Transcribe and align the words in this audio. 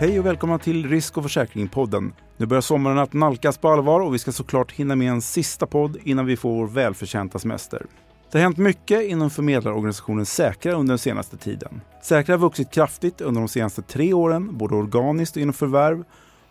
Hej 0.00 0.18
och 0.18 0.26
välkomna 0.26 0.58
till 0.58 0.88
Risk 0.88 1.16
och 1.16 1.24
försäkring-podden. 1.24 2.12
Nu 2.36 2.46
börjar 2.46 2.60
sommaren 2.60 2.98
att 2.98 3.12
nalkas 3.12 3.58
på 3.58 3.68
allvar 3.68 4.00
och 4.00 4.14
vi 4.14 4.18
ska 4.18 4.32
såklart 4.32 4.72
hinna 4.72 4.96
med 4.96 5.10
en 5.10 5.22
sista 5.22 5.66
podd 5.66 5.96
innan 6.04 6.26
vi 6.26 6.36
får 6.36 6.50
vår 6.50 6.66
välförtjänta 6.66 7.38
semester. 7.38 7.86
Det 8.30 8.38
har 8.38 8.42
hänt 8.42 8.56
mycket 8.56 9.02
inom 9.02 9.30
förmedlarorganisationen 9.30 10.26
Säkra 10.26 10.72
under 10.72 10.92
den 10.92 10.98
senaste 10.98 11.36
tiden. 11.36 11.80
Säkra 12.02 12.34
har 12.34 12.38
vuxit 12.38 12.70
kraftigt 12.70 13.20
under 13.20 13.40
de 13.40 13.48
senaste 13.48 13.82
tre 13.82 14.12
åren, 14.12 14.58
både 14.58 14.74
organiskt 14.74 15.36
och 15.36 15.40
genom 15.40 15.54
förvärv 15.54 16.04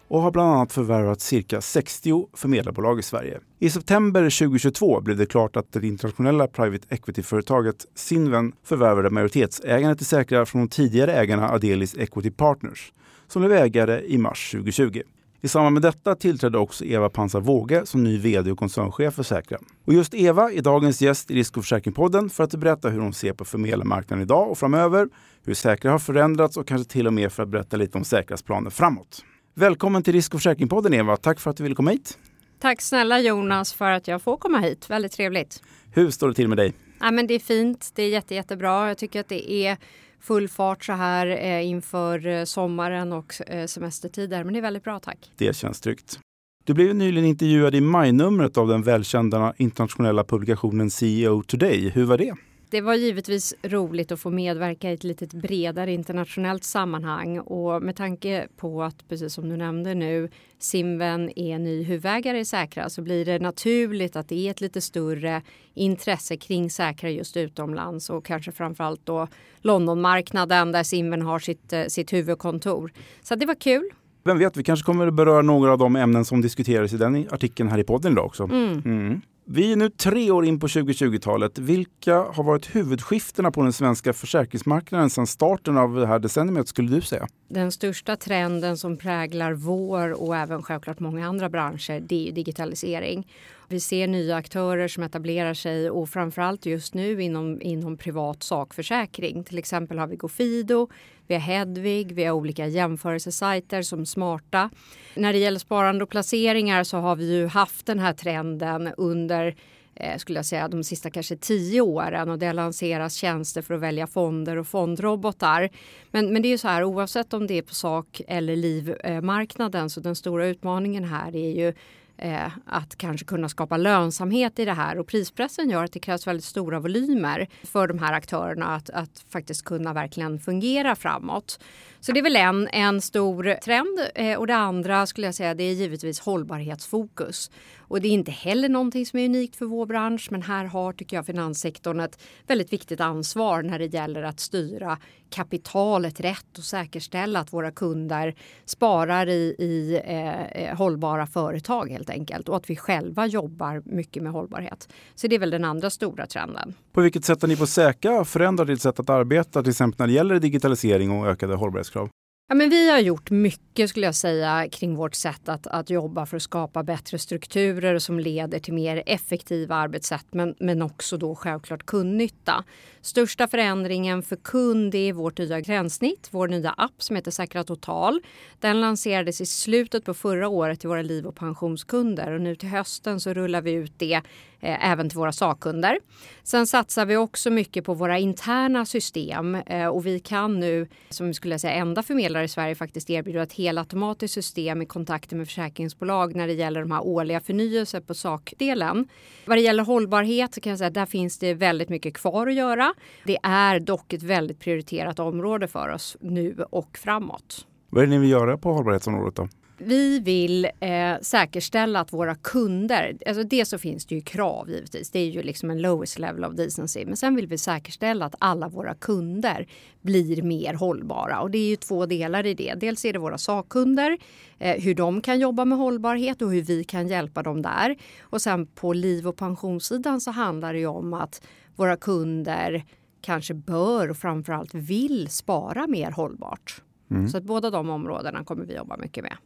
och 0.07 0.21
har 0.21 0.31
bland 0.31 0.51
annat 0.51 0.73
förvärvat 0.73 1.21
cirka 1.21 1.61
60 1.61 2.27
förmedlarbolag 2.33 2.99
i 2.99 3.03
Sverige. 3.03 3.39
I 3.59 3.69
september 3.69 4.21
2022 4.21 5.01
blev 5.01 5.17
det 5.17 5.25
klart 5.25 5.55
att 5.55 5.71
det 5.71 5.87
internationella 5.87 6.47
private 6.47 6.87
equity-företaget 6.89 7.85
Sinven 7.95 8.53
förvärvade 8.63 9.09
majoritetsägandet 9.09 10.01
i 10.01 10.05
Säkra 10.05 10.45
från 10.45 10.61
de 10.61 10.67
tidigare 10.67 11.13
ägarna 11.13 11.49
Adelis 11.49 11.97
Equity 11.97 12.31
Partners 12.31 12.91
som 13.27 13.41
blev 13.41 13.53
ägare 13.53 14.01
i 14.05 14.17
mars 14.17 14.51
2020. 14.51 15.01
I 15.41 15.47
samband 15.47 15.73
med 15.73 15.81
detta 15.81 16.15
tillträdde 16.15 16.57
också 16.57 16.85
Eva 16.85 17.09
Pansar 17.09 17.41
Wåge 17.41 17.85
som 17.85 18.03
ny 18.03 18.17
VD 18.17 18.51
och 18.51 18.57
koncernchef 18.57 19.13
för 19.13 19.23
Säkra. 19.23 19.57
Och 19.85 19.93
just 19.93 20.13
Eva 20.13 20.51
är 20.51 20.61
dagens 20.61 21.01
gäst 21.01 21.31
i 21.31 21.35
Risk 21.35 21.57
och 21.57 21.63
försäkringspodden 21.63 22.29
för 22.29 22.43
att 22.43 22.55
berätta 22.55 22.89
hur 22.89 22.99
hon 22.99 23.13
ser 23.13 23.33
på 23.33 23.45
förmedlarmarknaden 23.45 24.23
idag 24.23 24.51
och 24.51 24.57
framöver, 24.57 25.09
hur 25.43 25.53
Säkra 25.53 25.91
har 25.91 25.99
förändrats 25.99 26.57
och 26.57 26.67
kanske 26.67 26.91
till 26.91 27.07
och 27.07 27.13
med 27.13 27.31
för 27.31 27.43
att 27.43 27.49
berätta 27.49 27.77
lite 27.77 27.97
om 27.97 28.03
Säkras 28.03 28.43
planer 28.43 28.69
framåt. 28.69 29.23
Välkommen 29.59 30.03
till 30.03 30.13
Risk 30.13 30.33
och 30.33 30.39
försäkringspodden 30.39 30.93
Eva. 30.93 31.17
Tack 31.17 31.39
för 31.39 31.51
att 31.51 31.57
du 31.57 31.63
ville 31.63 31.75
komma 31.75 31.91
hit. 31.91 32.17
Tack 32.59 32.81
snälla 32.81 33.19
Jonas 33.19 33.73
för 33.73 33.91
att 33.91 34.07
jag 34.07 34.21
får 34.21 34.37
komma 34.37 34.59
hit. 34.59 34.89
Väldigt 34.89 35.11
trevligt. 35.11 35.63
Hur 35.93 36.09
står 36.09 36.27
det 36.27 36.33
till 36.33 36.47
med 36.47 36.57
dig? 36.57 36.73
Ja, 36.99 37.11
men 37.11 37.27
det 37.27 37.33
är 37.33 37.39
fint. 37.39 37.91
Det 37.95 38.03
är 38.03 38.09
jätte, 38.09 38.35
jättebra. 38.35 38.87
Jag 38.87 38.97
tycker 38.97 39.19
att 39.19 39.27
det 39.27 39.51
är 39.51 39.77
full 40.19 40.47
fart 40.47 40.85
så 40.85 40.93
här 40.93 41.27
eh, 41.27 41.67
inför 41.67 42.27
eh, 42.27 42.43
sommaren 42.43 43.13
och 43.13 43.49
eh, 43.49 43.65
semestertider. 43.65 44.43
Men 44.43 44.53
det 44.53 44.59
är 44.59 44.61
väldigt 44.61 44.83
bra, 44.83 44.99
tack. 44.99 45.31
Det 45.37 45.55
känns 45.55 45.81
tryggt. 45.81 46.19
Du 46.63 46.73
blev 46.73 46.95
nyligen 46.95 47.29
intervjuad 47.29 47.75
i 47.75 47.81
majnumret 47.81 48.57
av 48.57 48.67
den 48.67 48.83
välkända 48.83 49.53
internationella 49.57 50.23
publikationen 50.23 50.91
CEO 50.91 51.43
Today. 51.43 51.89
Hur 51.89 52.03
var 52.03 52.17
det? 52.17 52.33
Det 52.69 52.81
var 52.81 52.93
givetvis 52.93 53.53
roligt 53.63 54.11
att 54.11 54.19
få 54.19 54.29
medverka 54.29 54.91
i 54.91 54.93
ett 54.93 55.03
lite 55.03 55.37
bredare 55.37 55.93
internationellt 55.93 56.63
sammanhang 56.63 57.39
och 57.39 57.83
med 57.83 57.95
tanke 57.95 58.47
på 58.57 58.83
att, 58.83 59.07
precis 59.09 59.33
som 59.33 59.49
du 59.49 59.57
nämnde 59.57 59.95
nu, 59.95 60.29
Simven 60.59 61.39
är 61.39 61.59
ny 61.59 61.83
huvudägare 61.83 62.39
i 62.39 62.45
Säkra 62.45 62.89
så 62.89 63.01
blir 63.01 63.25
det 63.25 63.39
naturligt 63.39 64.15
att 64.15 64.29
det 64.29 64.47
är 64.47 64.51
ett 64.51 64.61
lite 64.61 64.81
större 64.81 65.41
intresse 65.73 66.37
kring 66.37 66.69
Säkra 66.69 67.09
just 67.09 67.37
utomlands 67.37 68.09
och 68.09 68.25
kanske 68.25 68.51
framförallt 68.51 69.05
då 69.05 69.27
Londonmarknaden 69.61 70.71
där 70.71 70.83
Simven 70.83 71.21
har 71.21 71.39
sitt, 71.39 71.73
eh, 71.73 71.85
sitt 71.85 72.13
huvudkontor. 72.13 72.91
Så 73.21 73.35
det 73.35 73.45
var 73.45 73.55
kul. 73.55 73.89
Vem 74.23 74.39
vet, 74.39 74.57
vi 74.57 74.63
kanske 74.63 74.85
kommer 74.85 75.07
att 75.07 75.13
beröra 75.13 75.41
några 75.41 75.71
av 75.71 75.77
de 75.77 75.95
ämnen 75.95 76.25
som 76.25 76.41
diskuteras 76.41 76.93
i 76.93 76.97
den 76.97 77.27
artikeln 77.31 77.69
här 77.69 77.77
i 77.77 77.83
podden 77.83 78.11
idag 78.11 78.25
också. 78.25 78.43
Mm. 78.43 78.81
Mm. 78.85 79.21
Vi 79.49 79.71
är 79.71 79.75
nu 79.75 79.89
tre 79.89 80.31
år 80.31 80.45
in 80.45 80.59
på 80.59 80.67
2020-talet. 80.67 81.59
Vilka 81.59 82.15
har 82.15 82.43
varit 82.43 82.75
huvudskiftena 82.75 83.51
på 83.51 83.63
den 83.63 83.73
svenska 83.73 84.13
försäkringsmarknaden 84.13 85.09
sedan 85.09 85.27
starten 85.27 85.77
av 85.77 85.95
det 85.95 86.07
här 86.07 86.19
decenniet 86.19 86.67
skulle 86.67 86.95
du 86.95 87.01
säga? 87.01 87.27
Den 87.47 87.71
största 87.71 88.15
trenden 88.15 88.77
som 88.77 88.97
präglar 88.97 89.53
vår 89.53 90.21
och 90.21 90.35
även 90.35 90.63
självklart 90.63 90.99
många 90.99 91.27
andra 91.27 91.49
branscher 91.49 91.99
det 91.99 92.29
är 92.29 92.31
digitalisering. 92.31 93.27
Vi 93.67 93.79
ser 93.79 94.07
nya 94.07 94.35
aktörer 94.35 94.87
som 94.87 95.03
etablerar 95.03 95.53
sig 95.53 95.89
och 95.89 96.09
framförallt 96.09 96.65
just 96.65 96.93
nu 96.93 97.23
inom, 97.23 97.61
inom 97.61 97.97
privat 97.97 98.43
sakförsäkring. 98.43 99.43
Till 99.43 99.57
exempel 99.57 99.99
har 99.99 100.07
vi 100.07 100.15
Gofido, 100.15 100.87
vi 101.27 101.35
har 101.35 101.41
Hedvig, 101.41 102.11
vi 102.11 102.23
har 102.23 102.31
olika 102.31 102.67
jämförelsesajter 102.67 103.81
som 103.81 104.05
Smarta. 104.05 104.69
När 105.15 105.33
det 105.33 105.39
gäller 105.39 105.59
sparande 105.59 106.03
och 106.03 106.09
placeringar 106.09 106.83
så 106.83 106.97
har 106.97 107.15
vi 107.15 107.35
ju 107.35 107.47
haft 107.47 107.85
den 107.85 107.99
här 107.99 108.13
trenden 108.13 108.93
under 108.97 109.55
eh, 109.95 110.17
skulle 110.17 110.39
jag 110.39 110.45
säga 110.45 110.67
de 110.67 110.83
sista 110.83 111.09
kanske 111.09 111.37
tio 111.37 111.81
åren 111.81 112.29
och 112.29 112.39
det 112.39 112.45
har 112.45 112.53
lanserats 112.53 113.15
tjänster 113.15 113.61
för 113.61 113.73
att 113.73 113.81
välja 113.81 114.07
fonder 114.07 114.57
och 114.57 114.67
fondrobotar. 114.67 115.69
Men, 116.11 116.33
men 116.33 116.41
det 116.41 116.47
är 116.47 116.51
ju 116.51 116.57
så 116.57 116.67
här 116.67 116.83
oavsett 116.83 117.33
om 117.33 117.47
det 117.47 117.57
är 117.57 117.61
på 117.61 117.75
sak 117.75 118.21
eller 118.27 118.55
livmarknaden 118.55 119.89
så 119.89 119.99
den 119.99 120.15
stora 120.15 120.47
utmaningen 120.47 121.03
här 121.03 121.35
är 121.35 121.51
ju 121.51 121.73
eh, 122.17 122.51
att 122.65 122.95
kanske 122.95 123.25
kunna 123.25 123.49
skapa 123.49 123.77
lönsamhet 123.77 124.59
i 124.59 124.65
det 124.65 124.73
här 124.73 124.99
och 124.99 125.07
prispressen 125.07 125.69
gör 125.69 125.83
att 125.83 125.91
det 125.91 125.99
krävs 125.99 126.27
väldigt 126.27 126.45
stora 126.45 126.79
volymer 126.79 127.47
för 127.63 127.87
de 127.87 127.99
här 127.99 128.13
aktörerna 128.13 128.65
att, 128.65 128.89
att 128.89 129.25
faktiskt 129.29 129.65
kunna 129.65 129.93
verkligen 129.93 130.39
fungera 130.39 130.95
framåt. 130.95 131.59
Så 131.99 132.11
det 132.11 132.19
är 132.19 132.23
väl 132.23 132.35
en, 132.35 132.67
en 132.67 133.01
stor 133.01 133.55
trend 133.63 133.99
eh, 134.15 134.37
och 134.37 134.47
det 134.47 134.55
andra 134.55 135.05
skulle 135.05 135.27
jag 135.27 135.35
säga 135.35 135.53
det 135.53 135.63
är 135.63 135.73
givetvis 135.73 136.19
hållbarhetsfokus. 136.19 137.51
Och 137.87 138.01
det 138.01 138.07
är 138.07 138.11
inte 138.11 138.31
heller 138.31 138.69
någonting 138.69 139.05
som 139.05 139.19
är 139.19 139.25
unikt 139.25 139.55
för 139.55 139.65
vår 139.65 139.85
bransch 139.85 140.27
men 140.31 140.41
här 140.41 140.65
har 140.65 140.93
tycker 140.93 141.17
jag 141.17 141.25
finanssektorn 141.25 141.99
ett 141.99 142.21
väldigt 142.47 142.73
viktigt 142.73 143.01
ansvar 143.01 143.63
när 143.63 143.79
det 143.79 143.93
gäller 143.93 144.23
att 144.23 144.39
styra 144.39 144.97
kapitalet 145.29 146.19
rätt 146.19 146.57
och 146.57 146.63
säkerställa 146.63 147.39
att 147.39 147.53
våra 147.53 147.71
kunder 147.71 148.35
sparar 148.65 149.29
i, 149.29 149.55
i 149.59 150.01
eh, 150.05 150.43
eh 150.43 150.77
hållbara 150.77 151.27
företag 151.27 151.89
helt 151.89 152.09
enkelt 152.09 152.49
och 152.49 152.55
att 152.55 152.69
vi 152.69 152.75
själva 152.75 153.25
jobbar 153.25 153.81
mycket 153.85 154.23
med 154.23 154.31
hållbarhet. 154.31 154.89
Så 155.15 155.27
det 155.27 155.35
är 155.35 155.39
väl 155.39 155.49
den 155.49 155.65
andra 155.65 155.89
stora 155.89 156.25
trenden. 156.27 156.73
På 156.91 157.01
vilket 157.01 157.25
sätt 157.25 157.41
har 157.41 157.47
ni 157.49 157.55
på 157.55 157.67
Säkra 157.67 158.25
förändrat 158.25 158.67
ditt 158.67 158.81
sätt 158.81 158.99
att 158.99 159.09
arbeta 159.09 159.63
till 159.63 159.69
exempel 159.69 159.99
när 159.99 160.07
det 160.07 160.13
gäller 160.13 160.39
digitalisering 160.39 161.11
och 161.11 161.27
ökade 161.27 161.55
hållbarhetskrav? 161.55 162.09
Ja, 162.49 162.55
men 162.55 162.69
vi 162.69 162.89
har 162.91 162.99
gjort 162.99 163.29
mycket 163.29 163.89
skulle 163.89 164.05
jag 164.05 164.15
säga 164.15 164.69
kring 164.71 164.95
vårt 164.95 165.15
sätt 165.15 165.49
att, 165.49 165.67
att 165.67 165.89
jobba 165.89 166.25
för 166.25 166.37
att 166.37 166.43
skapa 166.43 166.83
bättre 166.83 167.19
strukturer 167.19 167.99
som 167.99 168.19
leder 168.19 168.59
till 168.59 168.73
mer 168.73 169.03
effektiva 169.05 169.75
arbetssätt 169.75 170.25
men, 170.31 170.55
men 170.59 170.81
också 170.81 171.17
då 171.17 171.35
självklart 171.35 171.85
kundnytta. 171.85 172.63
Största 173.01 173.47
förändringen 173.47 174.23
för 174.23 174.35
kund 174.35 174.95
är 174.95 175.13
vårt 175.13 175.37
nya 175.37 175.61
gränssnitt, 175.61 176.27
vår 176.31 176.47
nya 176.47 176.71
app 176.71 177.03
som 177.03 177.15
heter 177.15 177.31
Säkra 177.31 177.63
Total. 177.63 178.21
Den 178.59 178.81
lanserades 178.81 179.41
i 179.41 179.45
slutet 179.45 180.05
på 180.05 180.13
förra 180.13 180.47
året 180.47 180.79
till 180.79 180.89
våra 180.89 181.01
liv 181.01 181.25
och 181.25 181.35
pensionskunder 181.35 182.31
och 182.31 182.41
nu 182.41 182.55
till 182.55 182.69
hösten 182.69 183.19
så 183.19 183.33
rullar 183.33 183.61
vi 183.61 183.71
ut 183.71 183.93
det 183.97 184.21
Eh, 184.59 184.91
även 184.91 185.09
till 185.09 185.17
våra 185.17 185.31
sakkunder. 185.31 185.99
Sen 186.43 186.67
satsar 186.67 187.05
vi 187.05 187.17
också 187.17 187.49
mycket 187.49 187.85
på 187.85 187.93
våra 187.93 188.17
interna 188.17 188.85
system 188.85 189.55
eh, 189.55 189.87
och 189.87 190.05
vi 190.05 190.19
kan 190.19 190.59
nu, 190.59 190.87
som 191.09 191.33
skulle 191.33 191.53
jag 191.53 191.61
säga 191.61 191.73
enda 191.73 192.03
förmedlare 192.03 192.43
i 192.43 192.47
Sverige 192.47 192.75
faktiskt 192.75 193.09
erbjuda 193.09 193.43
ett 193.43 193.53
helautomatiskt 193.53 194.33
system 194.33 194.81
i 194.81 194.85
kontakter 194.85 195.35
med 195.35 195.47
försäkringsbolag 195.47 196.35
när 196.35 196.47
det 196.47 196.53
gäller 196.53 196.81
de 196.81 196.91
här 196.91 197.07
årliga 197.07 197.39
förnyelser 197.39 197.99
på 197.99 198.13
sakdelen. 198.13 199.07
Vad 199.45 199.57
det 199.57 199.61
gäller 199.61 199.83
hållbarhet 199.83 200.53
så 200.53 200.61
kan 200.61 200.69
jag 200.69 200.77
säga 200.77 200.87
att 200.87 200.93
där 200.93 201.05
finns 201.05 201.39
det 201.39 201.53
väldigt 201.53 201.89
mycket 201.89 202.13
kvar 202.13 202.47
att 202.47 202.53
göra. 202.53 202.93
Det 203.25 203.37
är 203.43 203.79
dock 203.79 204.13
ett 204.13 204.23
väldigt 204.23 204.59
prioriterat 204.59 205.19
område 205.19 205.67
för 205.67 205.89
oss 205.89 206.17
nu 206.19 206.65
och 206.69 206.97
framåt. 206.97 207.67
Vad 207.89 208.03
är 208.03 208.07
det 208.07 208.13
ni 208.13 208.17
vill 208.17 208.29
göra 208.29 208.57
på 208.57 208.73
hållbarhetsområdet 208.73 209.35
då? 209.35 209.47
Vi 209.79 210.19
vill 210.19 210.65
eh, 210.65 211.15
säkerställa 211.21 211.99
att 211.99 212.13
våra 212.13 212.35
kunder, 212.35 213.17
alltså 213.27 213.43
det 213.43 213.65
så 213.65 213.77
finns 213.77 214.05
det 214.05 214.15
ju 214.15 214.21
krav 214.21 214.69
givetvis, 214.69 215.11
det 215.11 215.19
är 215.19 215.29
ju 215.29 215.43
liksom 215.43 215.69
en 215.69 215.81
lowest 215.81 216.19
level 216.19 216.45
of 216.45 216.53
decency, 216.53 217.05
men 217.05 217.17
sen 217.17 217.35
vill 217.35 217.47
vi 217.47 217.57
säkerställa 217.57 218.25
att 218.25 218.35
alla 218.39 218.69
våra 218.69 218.93
kunder 218.93 219.67
blir 220.01 220.41
mer 220.41 220.73
hållbara 220.73 221.41
och 221.41 221.51
det 221.51 221.57
är 221.57 221.69
ju 221.69 221.75
två 221.75 222.05
delar 222.05 222.45
i 222.45 222.53
det. 222.53 222.73
Dels 222.73 223.05
är 223.05 223.13
det 223.13 223.19
våra 223.19 223.37
sakkunder, 223.37 224.17
eh, 224.59 224.81
hur 224.81 224.95
de 224.95 225.21
kan 225.21 225.39
jobba 225.39 225.65
med 225.65 225.77
hållbarhet 225.77 226.41
och 226.41 226.51
hur 226.51 226.61
vi 226.61 226.83
kan 226.83 227.07
hjälpa 227.07 227.43
dem 227.43 227.61
där. 227.61 227.95
Och 228.21 228.41
sen 228.41 228.65
på 228.65 228.93
liv 228.93 229.27
och 229.27 229.37
pensionssidan 229.37 230.21
så 230.21 230.31
handlar 230.31 230.73
det 230.73 230.79
ju 230.79 230.87
om 230.87 231.13
att 231.13 231.41
våra 231.75 231.97
kunder 231.97 232.85
kanske 233.21 233.53
bör 233.53 234.09
och 234.09 234.17
framförallt 234.17 234.73
vill 234.73 235.27
spara 235.29 235.87
mer 235.87 236.11
hållbart. 236.11 236.81
Mm. 237.11 237.27
Så 237.27 237.37
att 237.37 237.43
båda 237.43 237.69
de 237.69 237.89
områdena 237.89 238.43
kommer 238.43 238.65
vi 238.65 238.75
jobba 238.75 238.97
mycket 238.97 239.23
med. 239.23 239.37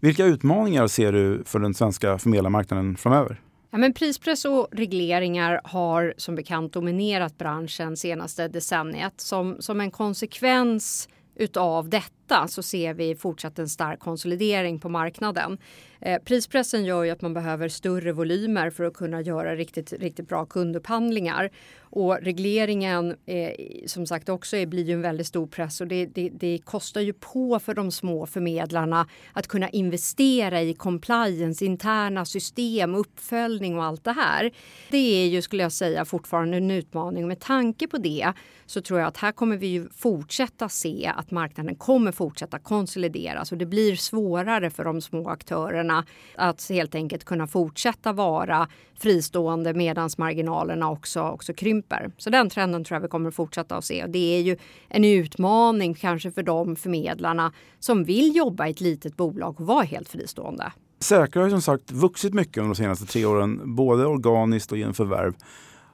Vilka 0.00 0.24
utmaningar 0.24 0.86
ser 0.86 1.12
du 1.12 1.42
för 1.44 1.58
den 1.58 1.74
svenska 1.74 2.18
förmedlarmarknaden 2.18 2.96
framöver? 2.96 3.40
Ja, 3.70 3.78
men 3.78 3.92
prispress 3.92 4.44
och 4.44 4.68
regleringar 4.72 5.60
har 5.64 6.14
som 6.16 6.34
bekant 6.34 6.72
dominerat 6.72 7.38
branschen 7.38 7.96
senaste 7.96 8.48
decenniet. 8.48 9.20
Som, 9.20 9.56
som 9.60 9.80
en 9.80 9.90
konsekvens 9.90 11.08
utav 11.34 11.88
detta 11.88 12.25
så 12.48 12.62
ser 12.62 12.94
vi 12.94 13.14
fortsatt 13.14 13.58
en 13.58 13.68
stark 13.68 14.00
konsolidering 14.00 14.78
på 14.78 14.88
marknaden. 14.88 15.58
Eh, 16.00 16.22
prispressen 16.22 16.84
gör 16.84 17.04
ju 17.04 17.10
att 17.10 17.22
man 17.22 17.34
behöver 17.34 17.68
större 17.68 18.12
volymer 18.12 18.70
för 18.70 18.84
att 18.84 18.94
kunna 18.94 19.20
göra 19.20 19.56
riktigt, 19.56 19.92
riktigt 19.92 20.28
bra 20.28 20.46
kundupphandlingar. 20.46 21.50
Och 21.80 22.18
regleringen 22.22 23.16
eh, 23.26 23.50
som 23.86 24.06
sagt 24.06 24.28
också 24.28 24.56
är, 24.56 24.66
blir 24.66 24.84
ju 24.84 24.92
en 24.92 25.02
väldigt 25.02 25.26
stor 25.26 25.46
press 25.46 25.80
och 25.80 25.86
det, 25.86 26.06
det, 26.06 26.28
det, 26.28 26.58
kostar 26.64 27.00
ju 27.00 27.12
på 27.12 27.58
för 27.58 27.74
de 27.74 27.90
små 27.90 28.26
förmedlarna 28.26 29.08
att 29.32 29.46
kunna 29.46 29.68
investera 29.68 30.62
i 30.62 30.74
compliance, 30.74 31.64
interna 31.64 32.24
system, 32.24 32.94
uppföljning 32.94 33.78
och 33.78 33.84
allt 33.84 34.04
det 34.04 34.12
här. 34.12 34.50
Det 34.90 35.24
är 35.24 35.26
ju 35.26 35.42
skulle 35.42 35.62
jag 35.62 35.72
säga 35.72 36.04
fortfarande 36.04 36.56
en 36.56 36.70
utmaning. 36.70 37.24
och 37.24 37.28
Med 37.28 37.40
tanke 37.40 37.88
på 37.88 37.98
det 37.98 38.32
så 38.66 38.80
tror 38.80 39.00
jag 39.00 39.08
att 39.08 39.16
här 39.16 39.32
kommer 39.32 39.56
vi 39.56 39.66
ju 39.66 39.88
fortsätta 39.88 40.68
se 40.68 41.12
att 41.16 41.30
marknaden 41.30 41.74
kommer 41.74 42.12
fortsätta 42.16 42.58
konsolideras 42.58 43.52
och 43.52 43.58
det 43.58 43.66
blir 43.66 43.96
svårare 43.96 44.70
för 44.70 44.84
de 44.84 45.00
små 45.00 45.28
aktörerna 45.28 46.04
att 46.34 46.68
helt 46.68 46.94
enkelt 46.94 47.24
kunna 47.24 47.46
fortsätta 47.46 48.12
vara 48.12 48.68
fristående 48.98 49.74
medan 49.74 50.10
marginalerna 50.18 50.90
också, 50.90 51.20
också 51.22 51.54
krymper. 51.54 52.10
Så 52.18 52.30
den 52.30 52.50
trenden 52.50 52.84
tror 52.84 52.96
jag 52.96 53.02
vi 53.02 53.08
kommer 53.08 53.30
fortsätta 53.30 53.76
att 53.76 53.84
se 53.84 54.04
och 54.04 54.10
det 54.10 54.36
är 54.36 54.42
ju 54.42 54.56
en 54.88 55.04
utmaning 55.04 55.94
kanske 55.94 56.30
för 56.30 56.42
de 56.42 56.76
förmedlarna 56.76 57.52
som 57.78 58.04
vill 58.04 58.36
jobba 58.36 58.66
i 58.66 58.70
ett 58.70 58.80
litet 58.80 59.16
bolag 59.16 59.60
och 59.60 59.66
vara 59.66 59.84
helt 59.84 60.08
fristående. 60.08 60.72
Säkra 61.00 61.42
har 61.42 61.50
som 61.50 61.62
sagt 61.62 61.92
vuxit 61.92 62.34
mycket 62.34 62.56
under 62.56 62.68
de 62.68 62.74
senaste 62.74 63.06
tre 63.06 63.24
åren, 63.24 63.76
både 63.76 64.06
organiskt 64.06 64.72
och 64.72 64.78
genom 64.78 64.94
förvärv. 64.94 65.34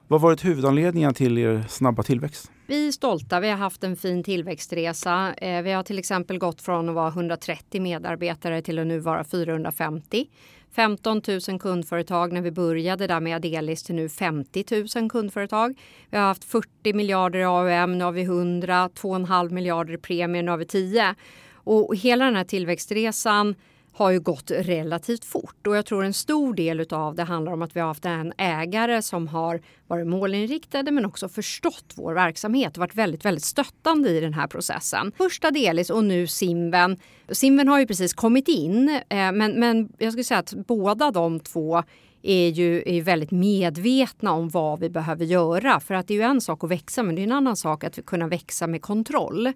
Vad 0.07 0.21
har 0.21 0.29
varit 0.29 0.45
huvudanledningen 0.45 1.13
till 1.13 1.37
er 1.37 1.65
snabba 1.69 2.03
tillväxt? 2.03 2.51
Vi 2.65 2.87
är 2.87 2.91
stolta. 2.91 3.39
Vi 3.39 3.49
har 3.49 3.57
haft 3.57 3.83
en 3.83 3.95
fin 3.95 4.23
tillväxtresa. 4.23 5.33
Eh, 5.33 5.61
vi 5.61 5.71
har 5.71 5.83
till 5.83 5.99
exempel 5.99 6.37
gått 6.37 6.61
från 6.61 6.89
att 6.89 6.95
vara 6.95 7.07
130 7.07 7.81
medarbetare 7.81 8.61
till 8.61 8.79
att 8.79 8.87
nu 8.87 8.99
vara 8.99 9.23
450. 9.23 10.27
15 10.75 11.21
000 11.47 11.59
kundföretag 11.59 12.33
när 12.33 12.41
vi 12.41 12.51
började 12.51 13.07
där 13.07 13.19
med 13.19 13.35
Adelis 13.35 13.83
till 13.83 13.95
nu 13.95 14.09
50 14.09 14.85
000 14.99 15.09
kundföretag. 15.09 15.79
Vi 16.09 16.17
har 16.17 16.25
haft 16.25 16.43
40 16.43 16.93
miljarder 16.93 17.39
i 17.39 17.43
AUM, 17.43 17.97
nu 17.97 18.03
har 18.03 18.11
vi 18.11 18.21
100, 18.21 18.89
2,5 18.95 19.49
miljarder 19.49 19.93
i 19.93 19.97
premier, 19.97 20.43
nu 20.43 20.51
har 20.51 20.57
vi 20.57 20.65
10. 20.65 21.15
Och 21.53 21.95
hela 21.95 22.25
den 22.25 22.35
här 22.35 22.43
tillväxtresan 22.43 23.55
har 23.93 24.11
ju 24.11 24.19
gått 24.19 24.51
relativt 24.51 25.25
fort 25.25 25.67
och 25.67 25.77
jag 25.77 25.85
tror 25.85 26.03
en 26.03 26.13
stor 26.13 26.53
del 26.53 26.87
av 26.89 27.15
det 27.15 27.23
handlar 27.23 27.53
om 27.53 27.61
att 27.61 27.75
vi 27.75 27.79
har 27.79 27.87
haft 27.87 28.05
en 28.05 28.33
ägare 28.37 29.01
som 29.01 29.27
har 29.27 29.61
varit 29.87 30.07
målinriktade 30.07 30.91
men 30.91 31.05
också 31.05 31.29
förstått 31.29 31.93
vår 31.95 32.13
verksamhet 32.13 32.77
och 32.77 32.81
varit 32.81 32.95
väldigt, 32.95 33.25
väldigt 33.25 33.43
stöttande 33.43 34.09
i 34.09 34.19
den 34.19 34.33
här 34.33 34.47
processen. 34.47 35.11
Första 35.17 35.51
Delis 35.51 35.89
och 35.89 36.03
nu 36.03 36.27
Simven. 36.27 36.97
Simven 37.29 37.67
har 37.67 37.79
ju 37.79 37.87
precis 37.87 38.13
kommit 38.13 38.47
in 38.47 38.89
eh, 38.89 39.31
men, 39.31 39.59
men 39.59 39.89
jag 39.97 40.11
skulle 40.11 40.23
säga 40.23 40.39
att 40.39 40.53
båda 40.67 41.11
de 41.11 41.39
två 41.39 41.83
är 42.23 42.47
ju 42.47 42.83
är 42.85 43.01
väldigt 43.01 43.31
medvetna 43.31 44.31
om 44.31 44.49
vad 44.49 44.79
vi 44.79 44.89
behöver 44.89 45.25
göra. 45.25 45.79
För 45.79 45.93
att 45.93 46.07
det 46.07 46.13
är 46.13 46.15
ju 46.15 46.21
en 46.21 46.41
sak 46.41 46.63
att 46.63 46.71
växa 46.71 47.03
men 47.03 47.15
det 47.15 47.21
är 47.21 47.23
en 47.23 47.31
annan 47.31 47.55
sak 47.55 47.83
att 47.83 48.05
kunna 48.05 48.27
växa 48.27 48.67
med 48.67 48.81
kontroll. 48.81 49.53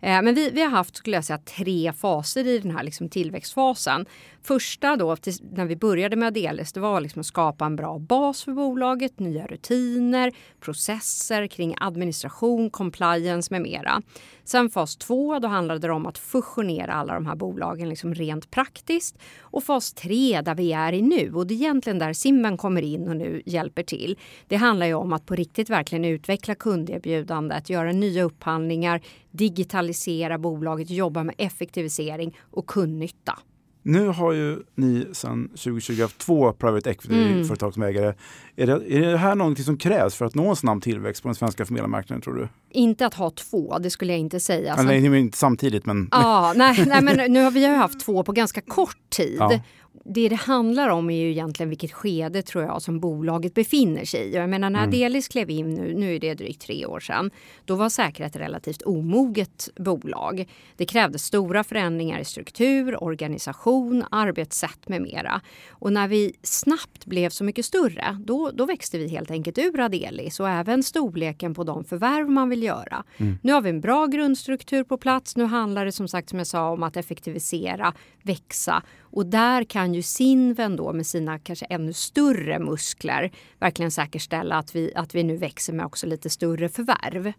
Eh, 0.00 0.22
men 0.22 0.34
vi, 0.34 0.50
vi 0.50 0.62
har 0.62 0.70
haft 0.70 0.96
skulle 0.96 1.16
jag 1.16 1.24
säga, 1.24 1.38
tre 1.38 1.92
faser 1.92 2.46
i 2.46 2.58
den 2.58 2.70
här 2.70 2.82
liksom 2.82 3.08
tillväxtfasen. 3.08 4.06
Första 4.42 4.96
då, 4.96 5.16
när 5.52 5.64
vi 5.64 5.76
började 5.76 6.16
med 6.16 6.26
Adelis, 6.26 6.72
det 6.72 6.80
var 6.80 7.00
liksom 7.00 7.20
att 7.20 7.26
skapa 7.26 7.66
en 7.66 7.76
bra 7.76 7.98
bas 7.98 8.44
för 8.44 8.52
bolaget, 8.52 9.18
nya 9.18 9.46
rutiner, 9.46 10.32
processer 10.60 11.46
kring 11.46 11.74
administration, 11.80 12.70
compliance 12.70 13.54
med 13.54 13.62
mera. 13.62 14.02
Sen 14.44 14.70
fas 14.70 14.96
två, 14.96 15.38
då 15.38 15.48
handlade 15.48 15.86
det 15.86 15.92
om 15.92 16.06
att 16.06 16.18
fusionera 16.18 16.92
alla 16.92 17.14
de 17.14 17.26
här 17.26 17.34
bolagen 17.34 17.88
liksom 17.88 18.14
rent 18.14 18.50
praktiskt. 18.50 19.18
Och 19.40 19.64
fas 19.64 19.92
tre, 19.92 20.40
där 20.40 20.54
vi 20.54 20.72
är 20.72 20.92
i 20.92 21.02
nu, 21.02 21.32
och 21.34 21.46
det 21.46 21.54
är 21.54 21.56
egentligen 21.56 21.98
där 21.98 22.12
Simben 22.12 22.56
kommer 22.56 22.82
in 22.82 23.08
och 23.08 23.16
nu 23.16 23.42
hjälper 23.46 23.82
till. 23.82 24.18
Det 24.48 24.56
handlar 24.56 24.86
ju 24.86 24.94
om 24.94 25.12
att 25.12 25.26
på 25.26 25.34
riktigt 25.34 25.70
verkligen 25.70 26.04
utveckla 26.04 26.54
kunderbjudandet, 26.54 27.70
göra 27.70 27.92
nya 27.92 28.22
upphandlingar, 28.22 29.00
digitalisera 29.36 30.38
bolaget, 30.38 30.90
jobba 30.90 31.24
med 31.24 31.34
effektivisering 31.38 32.38
och 32.50 32.66
kundnytta. 32.66 33.38
Nu 33.82 34.08
har 34.08 34.32
ju 34.32 34.58
ni 34.74 35.06
sedan 35.12 35.48
2020 35.48 36.02
haft 36.02 36.18
två 36.18 36.52
private 36.52 36.90
equity-företag 36.90 37.66
mm. 37.66 37.72
som 37.72 37.82
ägare. 37.82 38.14
Är 38.56 38.66
det, 38.66 38.72
är 38.72 39.00
det 39.00 39.18
här 39.18 39.34
någonting 39.34 39.64
som 39.64 39.76
krävs 39.76 40.14
för 40.14 40.24
att 40.24 40.34
nå 40.34 40.50
en 40.50 40.56
snabb 40.56 40.82
tillväxt 40.82 41.22
på 41.22 41.28
den 41.28 41.34
svenska 41.34 41.64
förmedlarmarknaden 41.64 42.22
tror 42.22 42.34
du? 42.34 42.48
Inte 42.70 43.06
att 43.06 43.14
ha 43.14 43.30
två, 43.30 43.78
det 43.78 43.90
skulle 43.90 44.12
jag 44.12 44.20
inte 44.20 44.40
säga. 44.40 44.74
Ja, 44.76 44.82
nej, 44.82 45.18
inte 45.20 45.38
samtidigt 45.38 45.86
men... 45.86 46.08
Ja, 46.10 46.52
nej, 46.56 46.84
nej, 46.86 47.02
men 47.02 47.32
nu 47.32 47.42
har 47.42 47.50
vi 47.50 47.60
ju 47.60 47.74
haft 47.74 48.00
två 48.00 48.22
på 48.22 48.32
ganska 48.32 48.60
kort 48.60 49.10
tid. 49.10 49.36
Ja 49.38 49.60
det 50.04 50.28
det 50.28 50.36
handlar 50.36 50.88
om 50.88 51.10
är 51.10 51.20
ju 51.20 51.30
egentligen 51.30 51.70
vilket 51.70 51.92
skede 51.92 52.42
tror 52.42 52.64
jag 52.64 52.82
som 52.82 53.00
bolaget 53.00 53.54
befinner 53.54 54.04
sig 54.04 54.20
i. 54.20 54.34
Jag 54.34 54.50
menar 54.50 54.70
när 54.70 54.78
mm. 54.78 54.90
Delis 54.90 55.28
klev 55.28 55.50
in 55.50 55.74
nu, 55.74 55.94
nu 55.94 56.14
är 56.14 56.20
det 56.20 56.34
drygt 56.34 56.62
tre 56.62 56.86
år 56.86 57.00
sedan, 57.00 57.30
då 57.64 57.74
var 57.74 57.88
Säkra 57.88 58.26
ett 58.26 58.36
relativt 58.36 58.82
omoget 58.82 59.68
bolag. 59.76 60.48
Det 60.76 60.86
krävdes 60.86 61.24
stora 61.24 61.64
förändringar 61.64 62.18
i 62.20 62.24
struktur, 62.24 63.04
organisation, 63.04 64.04
arbetssätt 64.10 64.88
med 64.88 65.02
mera. 65.02 65.40
Och 65.68 65.92
när 65.92 66.08
vi 66.08 66.32
snabbt 66.42 67.06
blev 67.06 67.30
så 67.30 67.44
mycket 67.44 67.64
större, 67.64 68.18
då, 68.24 68.50
då 68.50 68.66
växte 68.66 68.98
vi 68.98 69.08
helt 69.08 69.30
enkelt 69.30 69.58
ur 69.58 69.80
Adelis 69.80 70.40
och 70.40 70.48
även 70.48 70.82
storleken 70.82 71.54
på 71.54 71.64
de 71.64 71.84
förvärv 71.84 72.28
man 72.30 72.48
vill 72.48 72.62
göra. 72.62 73.04
Mm. 73.16 73.38
Nu 73.42 73.52
har 73.52 73.60
vi 73.60 73.70
en 73.70 73.80
bra 73.80 74.06
grundstruktur 74.06 74.84
på 74.84 74.96
plats. 74.96 75.36
Nu 75.36 75.44
handlar 75.44 75.84
det 75.84 75.92
som 75.92 76.08
sagt 76.08 76.28
som 76.28 76.38
jag 76.38 76.46
sa 76.46 76.70
om 76.70 76.82
att 76.82 76.96
effektivisera, 76.96 77.92
växa 78.22 78.82
och 79.16 79.26
där 79.26 79.64
kan 79.64 79.85
ju 79.94 80.02
Sinven 80.02 80.76
då 80.76 80.92
med 80.92 81.06
sina 81.06 81.38
kanske 81.38 81.64
ännu 81.64 81.92
större 81.92 82.58
muskler 82.58 83.32
verkligen 83.58 83.90
säkerställa 83.90 84.56
att 84.56 84.76
vi, 84.76 84.92
att 84.94 85.14
vi 85.14 85.22
nu 85.22 85.36
växer 85.36 85.72
med 85.72 85.86
också 85.86 86.06
lite 86.06 86.30
större 86.30 86.68
förvärv. 86.68 87.32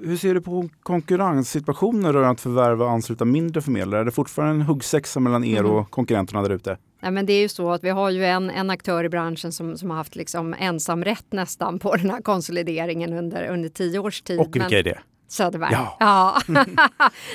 Hur 0.00 0.16
ser 0.16 0.34
du 0.34 0.40
på 0.40 0.68
konkurrenssituationen 0.82 2.12
rörande 2.12 2.30
att 2.30 2.40
förvärva 2.40 2.84
och 2.84 2.90
ansluta 2.90 3.24
mindre 3.24 3.62
förmedlare? 3.62 4.00
Är 4.00 4.04
det 4.04 4.10
fortfarande 4.10 4.54
en 4.54 4.62
huggsexa 4.62 5.20
mellan 5.20 5.44
er 5.44 5.64
och 5.64 5.72
mm. 5.72 5.84
konkurrenterna 5.84 6.42
där 6.42 6.50
ute? 6.50 6.78
Nej, 7.02 7.10
men 7.10 7.26
det 7.26 7.32
är 7.32 7.40
ju 7.40 7.48
så 7.48 7.70
att 7.70 7.84
vi 7.84 7.90
har 7.90 8.10
ju 8.10 8.24
en, 8.24 8.50
en 8.50 8.70
aktör 8.70 9.04
i 9.04 9.08
branschen 9.08 9.52
som, 9.52 9.76
som 9.76 9.90
har 9.90 9.96
haft 9.96 10.16
liksom 10.16 10.54
ensamrätt 10.58 11.32
nästan 11.32 11.78
på 11.78 11.96
den 11.96 12.10
här 12.10 12.22
konsolideringen 12.22 13.12
under, 13.12 13.46
under 13.48 13.68
tio 13.68 13.98
års 13.98 14.22
tid. 14.22 14.40
Och 14.40 14.46
vilka 14.46 14.68
men, 14.68 14.78
är 14.78 14.82
det? 14.82 14.98
Söderberg. 15.32 15.72
Ja. 15.72 15.96
ja. 16.00 16.40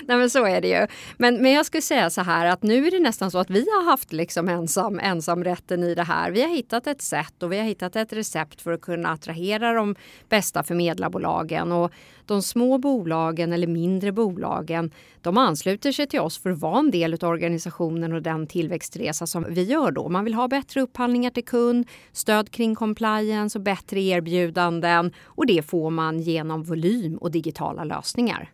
Nej, 0.08 0.18
men 0.18 0.30
så 0.30 0.46
är 0.46 0.62
det 0.62 0.68
ju. 0.68 0.88
Men, 1.18 1.42
men 1.42 1.52
jag 1.52 1.66
skulle 1.66 1.82
säga 1.82 2.10
så 2.10 2.22
här 2.22 2.46
att 2.46 2.64
nu 2.64 2.88
är 2.88 2.92
det 2.92 3.00
nästan 3.00 3.32
så 3.32 3.40
att 3.40 3.50
vi 3.50 3.60
har 3.60 3.86
haft 3.92 4.14
liksom 4.14 4.50
ensam, 4.50 5.00
ensamrätten 5.00 5.84
i 5.84 5.96
det 5.96 6.04
här. 6.04 6.32
Vi 6.32 6.42
har 6.42 6.50
hittat 6.50 6.88
ett 6.88 7.02
sätt 7.02 7.44
och 7.44 7.52
vi 7.52 7.58
har 7.58 7.66
hittat 7.66 7.96
ett 7.96 8.14
recept 8.14 8.62
för 8.62 8.72
att 8.72 8.82
kunna 8.82 9.10
attrahera 9.10 9.74
de 9.74 9.96
bästa 10.30 10.64
förmedlarbolagen. 10.64 11.72
Och 11.72 11.92
de 12.28 12.42
små 12.42 12.78
bolagen 12.78 13.54
eller 13.54 13.68
mindre 13.68 14.12
bolagen 14.12 14.92
de 15.22 15.38
ansluter 15.38 15.92
sig 15.92 16.08
till 16.08 16.20
oss 16.20 16.38
för 16.38 16.50
att 16.50 16.60
vara 16.60 16.80
en 16.80 16.92
del 16.92 17.14
av 17.14 17.30
organisationen 17.30 18.14
och 18.14 18.22
den 18.22 18.48
tillväxtresa 18.48 19.28
som 19.28 19.46
vi 19.50 19.64
gör 19.64 19.92
då. 19.92 20.10
Man 20.10 20.24
vill 20.24 20.34
ha 20.34 20.48
bättre 20.48 20.82
upphandlingar 20.82 21.30
till 21.30 21.46
kund, 21.46 21.88
stöd 22.12 22.52
kring 22.52 22.76
compliance 22.76 23.58
och 23.58 23.64
bättre 23.64 24.02
erbjudanden 24.02 25.12
och 25.24 25.46
det 25.46 25.62
får 25.62 25.90
man 25.90 26.20
genom 26.20 26.64
volym 26.64 27.18
och 27.18 27.32
digitala 27.32 27.84
lösningar. 27.84 28.52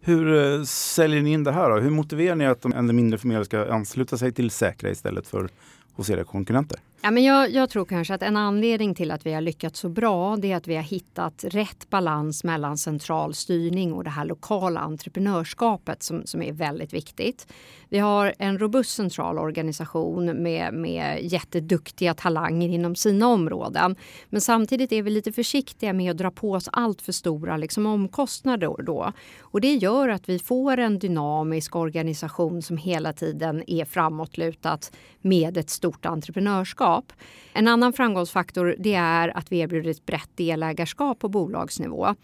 Hur 0.00 0.56
eh, 0.58 0.64
säljer 0.64 1.22
ni 1.22 1.32
in 1.32 1.44
det 1.44 1.52
här? 1.52 1.70
Då? 1.70 1.76
Hur 1.76 1.90
motiverar 1.90 2.34
ni 2.34 2.46
att 2.46 2.62
de 2.62 2.86
mindre 2.86 3.18
förmedlare 3.18 3.44
ska 3.44 3.72
ansluta 3.72 4.18
sig 4.18 4.32
till 4.32 4.50
Säkra 4.50 4.90
istället 4.90 5.26
för 5.26 5.48
hos 5.94 6.10
era 6.10 6.24
konkurrenter? 6.24 6.78
Ja, 7.04 7.10
men 7.10 7.24
jag, 7.24 7.50
jag, 7.50 7.70
tror 7.70 7.84
kanske 7.84 8.14
att 8.14 8.22
en 8.22 8.36
anledning 8.36 8.94
till 8.94 9.10
att 9.10 9.26
vi 9.26 9.32
har 9.32 9.40
lyckats 9.40 9.80
så 9.80 9.88
bra 9.88 10.36
det 10.36 10.52
är 10.52 10.56
att 10.56 10.68
vi 10.68 10.76
har 10.76 10.82
hittat 10.82 11.44
rätt 11.44 11.90
balans 11.90 12.44
mellan 12.44 12.78
central 12.78 13.34
styrning 13.34 13.92
och 13.92 14.04
det 14.04 14.10
här 14.10 14.24
lokala 14.24 14.80
entreprenörskapet 14.80 16.02
som, 16.02 16.26
som 16.26 16.42
är 16.42 16.52
väldigt 16.52 16.92
viktigt. 16.92 17.46
Vi 17.88 17.98
har 17.98 18.34
en 18.38 18.58
robust 18.58 18.90
central 18.94 19.38
organisation 19.38 20.42
med, 20.42 20.74
med 20.74 21.24
jätteduktiga 21.24 22.14
talanger 22.14 22.68
inom 22.68 22.96
sina 22.96 23.26
områden. 23.28 23.96
Men 24.30 24.40
samtidigt 24.40 24.92
är 24.92 25.02
vi 25.02 25.10
lite 25.10 25.32
försiktiga 25.32 25.92
med 25.92 26.10
att 26.10 26.18
dra 26.18 26.30
på 26.30 26.52
oss 26.52 26.68
allt 26.72 27.02
för 27.02 27.12
stora 27.12 27.56
liksom, 27.56 27.86
omkostnader. 27.86 28.82
Då. 28.82 29.12
Och 29.40 29.60
det 29.60 29.74
gör 29.74 30.08
att 30.08 30.28
vi 30.28 30.38
får 30.38 30.76
en 30.76 30.98
dynamisk 30.98 31.76
organisation 31.76 32.62
som 32.62 32.76
hela 32.76 33.12
tiden 33.12 33.64
är 33.66 33.84
framåtlutat 33.84 34.92
med 35.20 35.56
ett 35.56 35.70
stort 35.70 36.06
entreprenörskap. 36.06 36.91
En 37.52 37.68
annan 37.68 37.92
framgångsfaktor 37.92 38.76
det 38.78 38.94
är 38.94 39.36
att 39.36 39.52
vi 39.52 39.58
erbjuder 39.58 39.90
ett 39.90 40.06
brett 40.06 40.30
delägarskap 40.34 41.18
på 41.18 41.28
bolagsnivå. 41.28 42.14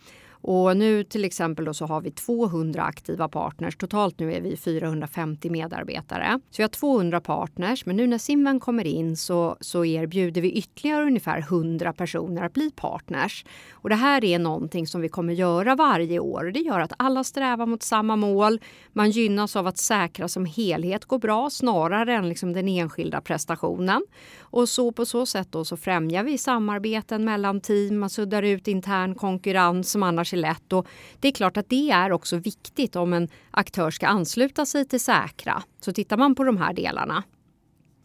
Och 0.40 0.76
nu 0.76 1.04
till 1.04 1.24
exempel 1.24 1.64
då 1.64 1.74
så 1.74 1.86
har 1.86 2.00
vi 2.00 2.10
200 2.10 2.82
aktiva 2.82 3.28
partners. 3.28 3.76
Totalt 3.76 4.18
nu 4.18 4.34
är 4.34 4.40
vi 4.40 4.56
450 4.56 5.50
medarbetare. 5.50 6.40
Så 6.50 6.56
vi 6.56 6.62
har 6.62 6.68
200 6.68 7.20
partners, 7.20 7.86
men 7.86 7.96
nu 7.96 8.06
när 8.06 8.18
Simven 8.18 8.60
kommer 8.60 8.86
in 8.86 9.16
så, 9.16 9.56
så 9.60 9.84
erbjuder 9.84 10.40
vi 10.40 10.52
ytterligare 10.52 11.04
ungefär 11.04 11.38
100 11.38 11.92
personer 11.92 12.44
att 12.44 12.52
bli 12.52 12.70
partners. 12.70 13.44
Och 13.72 13.88
det 13.88 13.94
här 13.94 14.24
är 14.24 14.38
någonting 14.38 14.86
som 14.86 15.00
vi 15.00 15.08
kommer 15.08 15.32
göra 15.32 15.74
varje 15.74 16.18
år. 16.18 16.50
Det 16.54 16.60
gör 16.60 16.80
att 16.80 16.92
alla 16.96 17.24
strävar 17.24 17.66
mot 17.66 17.82
samma 17.82 18.16
mål. 18.16 18.60
Man 18.92 19.10
gynnas 19.10 19.56
av 19.56 19.66
att 19.66 19.78
säkra 19.78 20.28
som 20.28 20.44
helhet 20.44 21.04
går 21.04 21.18
bra 21.18 21.50
snarare 21.50 22.14
än 22.14 22.28
liksom 22.28 22.52
den 22.52 22.68
enskilda 22.68 23.20
prestationen. 23.20 24.02
Och 24.40 24.68
så 24.68 24.92
på 24.92 25.06
så 25.06 25.26
sätt 25.26 25.48
då 25.50 25.64
så 25.64 25.76
främjar 25.76 26.22
vi 26.22 26.38
samarbeten 26.38 27.24
mellan 27.24 27.60
team, 27.60 27.98
man 27.98 28.10
suddar 28.10 28.42
ut 28.42 28.68
intern 28.68 29.14
konkurrens 29.14 29.90
som 29.90 30.02
annars 30.02 30.32
är 30.32 30.36
lätt. 30.38 30.72
Och 30.72 30.86
det 31.20 31.28
är 31.28 31.32
klart 31.32 31.56
att 31.56 31.68
det 31.68 31.90
är 31.90 32.12
också 32.12 32.36
viktigt 32.36 32.96
om 32.96 33.12
en 33.12 33.28
aktör 33.50 33.90
ska 33.90 34.06
ansluta 34.06 34.66
sig 34.66 34.84
till 34.84 35.00
Säkra. 35.00 35.62
Så 35.80 35.92
tittar 35.92 36.16
man 36.16 36.34
på 36.34 36.44
de 36.44 36.56
här 36.56 36.72
delarna. 36.72 37.22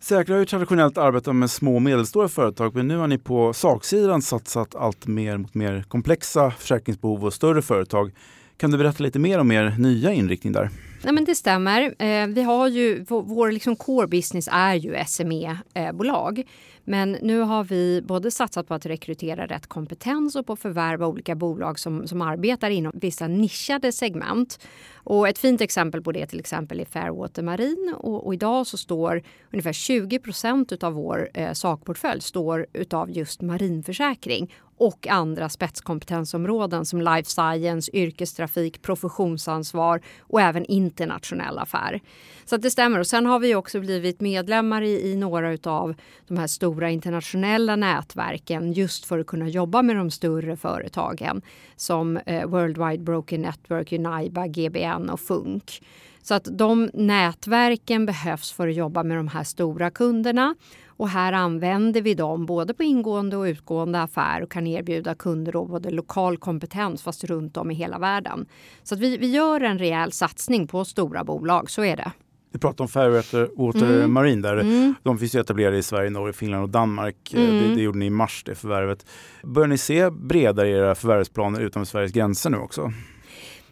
Säkra 0.02 0.36
har 0.36 0.40
ju 0.40 0.46
traditionellt 0.46 0.98
arbetat 0.98 1.36
med 1.36 1.52
små 1.52 1.75
och 1.75 1.82
medelstora 1.82 2.30
företag 2.30 2.75
men 2.75 2.88
nu 2.88 2.98
har 2.98 3.08
ni 3.08 3.18
på 3.18 3.54
saksidan 3.54 4.22
satsat 4.22 4.75
allt 4.75 5.08
mer 5.08 5.38
mot 5.38 5.54
mer 5.54 5.84
komplexa 5.88 6.52
försäkringsbehov 6.52 7.25
och 7.25 7.34
större 7.34 7.62
företag. 7.62 8.12
Kan 8.58 8.72
du 8.72 8.78
berätta 8.78 9.04
lite 9.04 9.20
mer 9.20 9.40
om 9.40 9.52
er 9.52 9.75
nya 9.80 10.13
inriktning 10.13 10.54
där? 10.54 10.70
Nej, 11.04 11.13
men 11.13 11.25
det 11.25 11.36
stämmer. 11.36 11.96
Eh, 12.00 12.28
vi 12.28 12.42
har 12.42 12.68
ju, 12.68 13.06
vår, 13.10 13.22
vår 13.22 13.52
liksom 13.52 13.75
core 13.75 14.08
business 14.08 14.50
är 14.52 14.75
ju 14.75 14.96
SME-bolag. 15.08 16.44
Men 16.86 17.12
nu 17.12 17.40
har 17.40 17.63
vi 17.63 18.02
både 18.02 18.32
satsat 18.32 18.68
på 18.68 18.74
att 18.74 18.86
rekrytera 18.86 19.46
rätt 19.46 19.68
kompetens 19.68 20.36
och 20.36 20.46
på 20.46 20.54
att 20.54 20.60
förvärva 20.60 21.08
olika 21.08 21.36
bolag 21.36 21.80
som, 21.80 22.08
som 22.08 22.22
arbetar 22.22 22.70
inom 22.70 22.92
vissa 22.96 23.28
nischade 23.28 23.92
segment. 23.92 24.60
Och 24.94 25.28
ett 25.28 25.38
fint 25.38 25.62
exempel 25.62 26.02
på 26.02 26.12
det 26.12 26.28
till 26.28 26.40
exempel 26.40 26.80
är 26.80 26.86
Fairwater 26.86 27.44
Marine 27.44 27.94
och, 27.94 28.25
och 28.25 28.34
idag 28.34 28.68
så 28.68 28.78
står 28.78 29.24
ungefär 29.52 29.74
20 29.74 30.20
procent 30.20 30.84
av 30.84 30.94
vår 30.94 31.30
eh, 31.34 31.54
sakportfölj 31.54 32.22
står 32.22 32.66
utav 32.74 33.12
just 33.12 33.42
marinförsäkring 33.42 34.52
och 34.78 35.08
andra 35.08 35.50
spetskompetensområden 35.50 36.86
som 36.86 37.02
life 37.02 37.30
science, 37.30 37.92
yrkestrafik, 37.94 38.82
professionsansvar 38.82 40.02
och 40.20 40.42
även 40.42 40.66
internationell 40.66 41.60
affär. 41.60 42.02
Så 42.46 42.58
det 42.58 42.72
stämmer. 42.72 43.00
Och 43.00 43.08
sen 43.08 43.25
har 43.25 43.40
vi 43.40 43.56
också 43.56 43.80
blivit 43.80 44.22
medlemmar 44.22 44.82
i, 44.82 45.12
i 45.12 45.16
några 45.16 45.58
av 45.72 45.94
de 46.28 46.38
här 46.38 46.48
stora 46.48 46.73
internationella 46.82 47.75
nätverken 47.75 48.74
just 48.74 49.06
för 49.06 49.20
att 49.20 49.27
kunna 49.27 49.48
jobba 49.48 49.82
med 49.82 49.96
de 49.96 50.12
större 50.12 50.58
företagen 50.58 51.42
som 51.75 52.18
eh, 52.18 52.46
World 52.46 52.74
Worldwide 52.74 53.03
Broker 53.03 53.38
Network, 53.38 53.92
Uniba, 53.92 54.48
GBN 54.48 55.10
och 55.10 55.20
Funk. 55.20 55.82
Så 56.22 56.34
att 56.34 56.48
de 56.51 56.89
nätverken 56.94 58.06
behövs 58.06 58.51
för 58.51 58.68
att 58.68 58.75
jobba 58.75 59.03
med 59.03 59.18
de 59.18 59.27
här 59.27 59.44
stora 59.44 59.89
kunderna. 59.89 60.56
Och 60.88 61.10
här 61.10 61.34
använder 61.34 62.01
vi 62.01 62.13
dem 62.13 62.46
både 62.46 62.74
på 62.74 62.84
ingående 62.84 63.38
och 63.38 63.44
utgående 63.44 64.01
affär 64.01 64.44
och 64.44 64.51
kan 64.51 64.68
erbjuda 64.68 65.15
kunder 65.15 65.51
då 65.51 65.65
både 65.65 65.92
lokal 65.92 66.38
kompetens 66.38 67.03
fast 67.03 67.24
runt 67.24 67.58
om 67.58 67.72
i 67.72 67.74
hela 67.74 68.00
världen. 68.00 68.46
Så 68.84 68.96
att 68.96 69.01
vi, 69.01 69.18
vi 69.18 69.32
gör 69.32 69.62
en 69.62 69.80
rejäl 69.80 70.12
satsning 70.12 70.68
på 70.68 70.86
stora 70.86 71.24
bolag, 71.24 71.72
så 71.72 71.84
är 71.84 71.98
det. 71.98 72.12
Vi 72.54 72.60
pratar 72.60 72.84
om 72.84 72.88
Fairwater 72.88 73.50
Water 73.56 73.86
mm. 73.86 74.14
Marine 74.14 74.42
där. 74.42 74.58
Mm. 74.58 74.96
De 75.04 75.18
finns 75.18 75.36
ju 75.36 75.40
etablerade 75.40 75.78
i 75.78 75.84
Sverige, 75.84 76.10
Norge, 76.10 76.34
Finland 76.34 76.64
och 76.64 76.70
Danmark. 76.70 77.34
Eh, 77.34 77.50
mm. 77.50 77.70
Det, 77.70 77.76
det, 77.76 77.82
gjorde 77.82 77.98
ni 78.00 78.06
i 78.06 78.10
mars, 78.10 78.44
det 78.46 78.56
förvärvet. 78.56 79.06
Börjar 79.44 79.68
ni 79.68 79.78
se 79.78 80.10
bredare 80.10 80.70
era 80.70 80.96
förvärvsplaner 80.96 81.60
utanför 81.60 81.86
Sveriges 81.86 82.12
gränser 82.12 82.50
nu 82.50 82.58
också? 82.58 82.94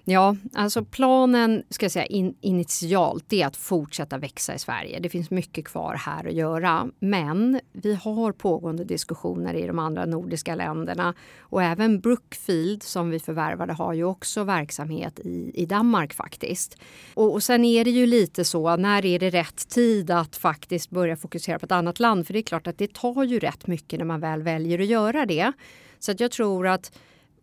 Ja, 0.04 0.36
alltså 0.54 0.86
planen 0.86 1.64
ska 1.70 1.86
jag 1.86 1.92
säga 1.92 2.06
in, 2.06 2.36
initialt 2.42 3.34
är 3.34 3.48
att 3.48 3.58
fortsätta 3.58 4.18
växa 4.18 4.56
i 4.56 4.60
Sverige. 4.60 5.00
Det 5.00 5.10
finns 5.10 5.30
mycket 5.30 5.66
kvar 5.66 5.96
här 5.96 6.28
att 6.28 6.34
göra. 6.34 6.88
Men 7.00 7.60
vi 7.72 7.94
har 7.94 8.32
pågående 8.32 8.84
diskussioner 8.84 9.54
i 9.54 9.68
de 9.68 9.80
andra 9.80 10.06
nordiska 10.06 10.56
länderna 10.56 11.14
och 11.40 11.64
även 11.64 12.00
Brookfield 12.00 12.84
som 12.84 13.10
vi 13.10 13.20
förvärvade 13.20 13.74
har 13.74 13.94
ju 13.94 14.04
också 14.04 14.44
verksamhet 14.44 15.20
i, 15.20 15.52
i 15.54 15.66
Danmark 15.66 16.14
faktiskt. 16.14 16.78
Och, 17.14 17.34
och 17.34 17.44
sen 17.44 17.66
är 17.66 17.84
det 17.84 17.92
ju 17.92 18.06
lite 18.06 18.46
så, 18.46 18.76
när 18.76 19.06
är 19.06 19.20
det 19.20 19.30
rätt 19.30 19.70
tid 19.70 20.12
att 20.12 20.36
faktiskt 20.36 20.90
börja 20.90 21.16
fokusera 21.16 21.60
på 21.60 21.66
ett 21.66 21.72
annat 21.72 22.00
land? 22.00 22.28
För 22.28 22.34
det 22.34 22.40
är 22.40 22.44
klart 22.44 22.68
att 22.68 22.78
det 22.78 22.94
tar 22.94 23.24
ju 23.24 23.40
rätt 23.40 23.68
mycket 23.68 24.00
när 24.00 24.06
man 24.06 24.20
väl 24.20 24.42
väljer 24.44 24.80
att 24.80 24.86
göra 24.86 25.26
det. 25.26 25.52
Så 26.00 26.12
att 26.12 26.20
jag 26.20 26.32
tror 26.32 26.68
att 26.68 26.92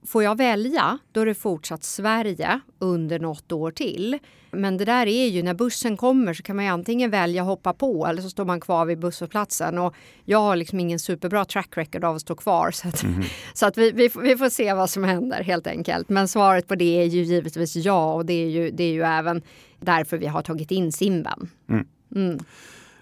Får 0.08 0.22
jag 0.22 0.36
välja, 0.36 0.98
då 1.12 1.20
är 1.20 1.26
det 1.26 1.34
fortsatt 1.34 1.84
Sverige 1.84 2.60
under 2.78 3.18
något 3.18 3.52
år 3.52 3.70
till. 3.70 4.18
Men 4.50 4.76
det 4.76 4.84
där 4.84 5.06
är 5.06 5.26
ju, 5.26 5.42
när 5.42 5.54
bussen 5.54 5.96
kommer 5.96 6.34
så 6.34 6.42
kan 6.42 6.56
man 6.56 6.66
antingen 6.66 7.10
välja 7.10 7.42
att 7.42 7.48
hoppa 7.48 7.72
på 7.72 8.06
eller 8.06 8.22
så 8.22 8.30
står 8.30 8.44
man 8.44 8.60
kvar 8.60 8.84
vid 8.86 8.98
busshållplatsen. 8.98 9.78
Och 9.78 9.94
jag 10.24 10.38
har 10.38 10.56
liksom 10.56 10.80
ingen 10.80 10.98
superbra 10.98 11.44
track 11.44 11.76
record 11.76 12.04
av 12.04 12.16
att 12.16 12.22
stå 12.22 12.34
kvar. 12.34 12.70
Så 12.70 12.88
att, 12.88 13.02
mm. 13.02 13.22
så 13.54 13.66
att 13.66 13.78
vi, 13.78 13.90
vi, 13.90 14.10
vi, 14.22 14.36
får 14.36 14.48
se 14.48 14.74
vad 14.74 14.90
som 14.90 15.04
händer 15.04 15.42
helt 15.42 15.66
enkelt. 15.66 16.08
Men 16.08 16.28
svaret 16.28 16.68
på 16.68 16.74
det 16.74 17.02
är 17.02 17.04
ju 17.04 17.22
givetvis 17.22 17.76
ja 17.76 18.14
och 18.14 18.26
det 18.26 18.44
är 18.44 18.48
ju, 18.48 18.70
det 18.70 18.84
är 18.84 18.92
ju 18.92 19.02
även 19.02 19.42
därför 19.80 20.16
vi 20.16 20.26
har 20.26 20.42
tagit 20.42 20.70
in 20.70 20.92
Simben. 20.92 21.50
Mm. 21.68 21.86
Mm. 22.16 22.38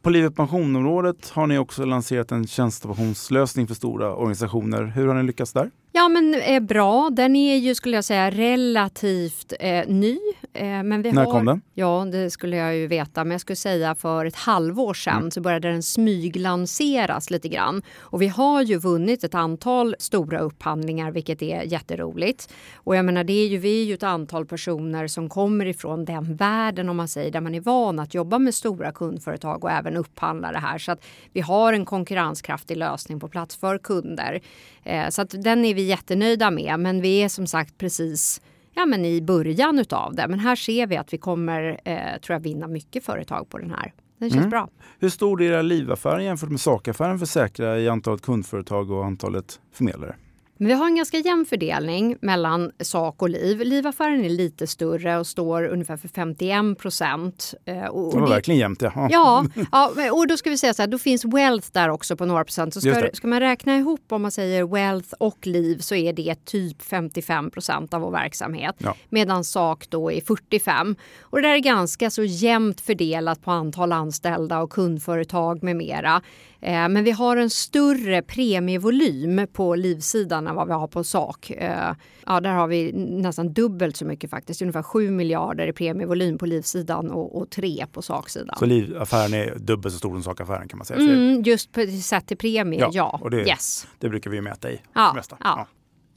På 0.03 0.11
Liv 0.11 0.31
pensionområdet 0.31 1.31
har 1.31 1.47
ni 1.47 1.59
också 1.59 1.85
lanserat 1.85 2.33
en 2.33 2.47
tjänstepensionslösning 2.47 3.67
för 3.67 3.75
stora 3.75 4.15
organisationer. 4.15 4.85
Hur 4.85 5.07
har 5.07 5.15
ni 5.15 5.23
lyckats 5.23 5.53
där? 5.53 5.71
Ja, 5.97 6.09
men 6.09 6.35
eh, 6.35 6.61
bra. 6.61 7.11
Den 7.13 7.37
är 7.37 7.57
ju, 7.57 7.75
skulle 7.75 7.97
jag 7.97 8.05
säga, 8.05 8.31
relativt 8.31 9.53
eh, 9.61 9.89
ny. 9.89 10.19
Eh, 10.53 10.83
men 10.83 11.03
vi 11.03 11.13
När 11.13 11.25
har, 11.25 11.33
kom 11.33 11.45
den? 11.45 11.63
Ja, 11.75 12.07
det 12.13 12.31
skulle 12.31 12.57
jag 12.57 12.77
ju 12.77 12.87
veta. 12.87 13.25
Men 13.25 13.31
jag 13.31 13.41
skulle 13.41 13.57
säga 13.57 13.95
för 13.95 14.25
ett 14.25 14.37
halvår 14.37 14.95
sedan 14.95 15.17
mm. 15.17 15.31
så 15.31 15.41
började 15.41 15.69
den 15.69 15.83
smyglanseras 15.83 17.31
lite 17.31 17.49
grann. 17.49 17.83
Och 17.99 18.23
vi 18.23 18.29
har 18.29 18.63
ju 18.63 18.79
vunnit 18.79 19.25
ett 19.25 19.35
antal 19.35 19.97
stora 19.99 20.39
upphandlingar, 20.39 21.11
vilket 21.11 21.43
är 21.43 21.63
jätteroligt. 21.63 22.53
Och 22.75 22.97
jag 22.97 23.05
menar, 23.05 23.25
det 23.25 23.33
är 23.33 23.47
ju, 23.47 23.59
vi 23.59 23.81
är 23.83 23.85
ju 23.85 23.95
ett 23.95 24.03
antal 24.03 24.47
personer 24.47 25.07
som 25.07 25.29
kommer 25.29 25.67
ifrån 25.67 26.05
den 26.05 26.37
världen, 26.37 26.89
om 26.89 26.97
man 26.97 27.09
säger, 27.09 27.31
där 27.31 27.41
man 27.41 27.55
är 27.55 27.61
van 27.61 27.99
att 27.99 28.15
jobba 28.15 28.39
med 28.39 28.55
stora 28.55 28.93
kundföretag 28.93 29.65
och 29.65 29.71
även 29.71 29.97
upphandla 29.97 30.53
det 30.53 30.59
här. 30.59 30.79
Så 30.79 30.93
att 30.93 31.05
vi 31.33 31.41
har 31.41 31.73
en 31.73 31.85
konkurrenskraftig 31.85 32.77
lösning 32.77 33.21
på 33.21 33.29
plats 33.29 33.57
för 33.57 33.79
kunder. 33.79 34.41
Eh, 34.85 35.09
så 35.09 35.23
att 35.23 35.35
den 35.43 35.65
är 35.65 35.75
vi 35.75 35.86
jättenöjda 35.87 36.51
med. 36.51 36.81
Men 36.81 37.01
vi 37.01 37.23
är 37.23 37.29
som 37.29 37.47
sagt 37.47 37.79
precis 37.79 38.41
ja, 38.77 38.87
men 38.87 39.05
i 39.05 39.23
början 39.23 39.79
utav 39.79 40.15
det. 40.15 40.29
Men 40.29 40.39
här 40.39 40.57
ser 40.57 40.87
vi 40.87 40.97
att 40.97 41.13
vi 41.13 41.19
kommer 41.19 41.81
eh, 41.85 42.21
tror 42.21 42.35
jag, 42.35 42.41
vinna 42.41 42.67
mycket 42.69 43.05
företag 43.05 43.49
på 43.49 43.59
den 43.59 43.71
här. 43.71 43.93
Den 44.19 44.31
känns 44.31 44.39
mm. 44.39 44.51
bra. 44.51 44.69
Hur 44.99 45.09
stor 45.09 45.43
är 45.43 45.47
era 45.47 45.63
livaffär 45.63 46.19
jämfört 46.19 46.51
med 46.51 46.61
sakaffären 46.61 47.19
för 47.19 47.27
Säkra 47.27 47.79
i 47.79 47.89
antalet 47.89 48.23
kundföretag 48.23 48.91
och 48.91 49.05
antalet 49.05 49.61
förmedlare? 49.73 50.17
Men 50.59 50.69
vi 50.69 50.75
har 50.75 50.87
en 50.87 50.97
ganska 50.97 51.19
jämn 51.19 51.47
fördelning 51.47 52.17
mellan 52.21 52.73
sak 52.81 53.23
och 53.23 53.29
liv. 53.29 53.61
Livaffären 53.61 54.25
är 54.25 54.29
lite 54.29 54.67
större 54.67 55.19
och 55.19 55.27
står 55.27 55.65
ungefär 55.65 55.97
för 55.97 56.09
51 56.09 56.79
procent. 56.79 57.55
Eh, 57.65 57.75
det 57.75 57.91
var 57.91 58.21
det, 58.21 58.31
verkligen 58.31 58.61
jämnt. 58.61 58.83
Ja. 58.83 59.09
ja. 59.11 59.45
Ja, 59.73 59.93
och 60.13 60.27
då 60.27 60.37
ska 60.37 60.51
vi 60.51 60.59
säga 60.59 60.75
så 60.75 60.83
här, 60.83 60.87
då 60.87 60.99
finns 60.99 61.25
wealth 61.25 61.69
där 61.73 61.89
också 61.89 62.17
på 62.17 62.25
några 62.27 62.45
procent. 62.45 62.75
Så 62.75 62.81
ska, 62.81 63.09
ska, 63.13 63.29
man 63.29 63.41
räkna 63.41 63.77
ihop 63.77 64.13
om 64.13 64.23
man 64.23 64.31
säger 64.31 64.67
wealth 64.67 65.15
och 65.19 65.47
liv 65.47 65.79
så 65.79 65.95
är 65.95 66.13
det 66.13 66.45
typ 66.45 66.83
55 66.83 67.51
procent 67.51 67.95
av 67.95 68.01
vår 68.01 68.11
verksamhet. 68.11 68.75
Ja. 68.79 68.97
Medan 69.09 69.45
sak 69.45 69.87
då 69.89 70.13
är 70.13 70.21
45. 70.21 70.97
Och 71.21 71.43
det 71.43 71.49
där 71.49 71.55
är 71.55 71.59
ganska 71.59 72.11
så 72.11 72.25
jämnt 72.25 72.81
fördelat 72.81 73.43
på 73.43 73.51
antal 73.51 73.93
anställda 73.93 74.61
och 74.61 74.71
kundföretag 74.71 75.63
med 75.63 75.77
mera. 75.77 76.23
Eh, 76.61 76.89
men 76.89 77.05
vi 77.05 77.11
har 77.11 77.37
en 77.37 77.51
större 77.51 78.23
premievolym 78.23 79.47
på 79.53 79.75
livsidan 79.75 80.47
än 80.47 80.55
vad 80.55 80.67
vi 80.67 80.73
har 80.73 80.89
på 80.89 81.05
sak. 81.05 81.51
Eh, 81.51 81.95
ja, 82.27 82.41
där 82.41 82.51
har 82.51 82.67
vi 82.67 82.93
nästan 82.93 83.53
dubbelt 83.53 83.97
så 83.97 84.05
mycket 84.05 84.31
faktiskt. 84.31 84.63
Ungefär 84.63 84.83
7 84.83 85.11
miljarder 85.11 85.67
i 85.67 85.73
premievolym 85.73 86.39
på 86.39 86.47
livsidan 86.47 87.11
och, 87.11 87.39
och 87.39 87.51
3 87.51 87.87
på 87.93 88.03
saksidan. 88.03 88.57
Så 88.59 88.67
livaffären 88.67 89.35
är 89.35 89.55
dubbelt 89.59 89.93
så 89.93 89.99
stor 89.99 90.11
som 90.11 90.23
sakaffären 90.23 90.69
kan 90.69 90.79
man 90.79 90.87
säga? 90.87 91.01
Mm, 91.01 91.43
just 91.43 91.73
på, 91.73 91.87
sett 91.87 92.27
till 92.27 92.37
premie, 92.37 92.81
ja. 92.81 92.91
ja. 92.93 93.19
Och 93.23 93.31
det, 93.31 93.49
yes. 93.49 93.87
det 93.99 94.09
brukar 94.09 94.31
vi 94.31 94.41
mäta 94.41 94.71
i. 94.71 94.81
Ja, 94.95 95.13
mesta. 95.15 95.37
ja. 95.41 95.67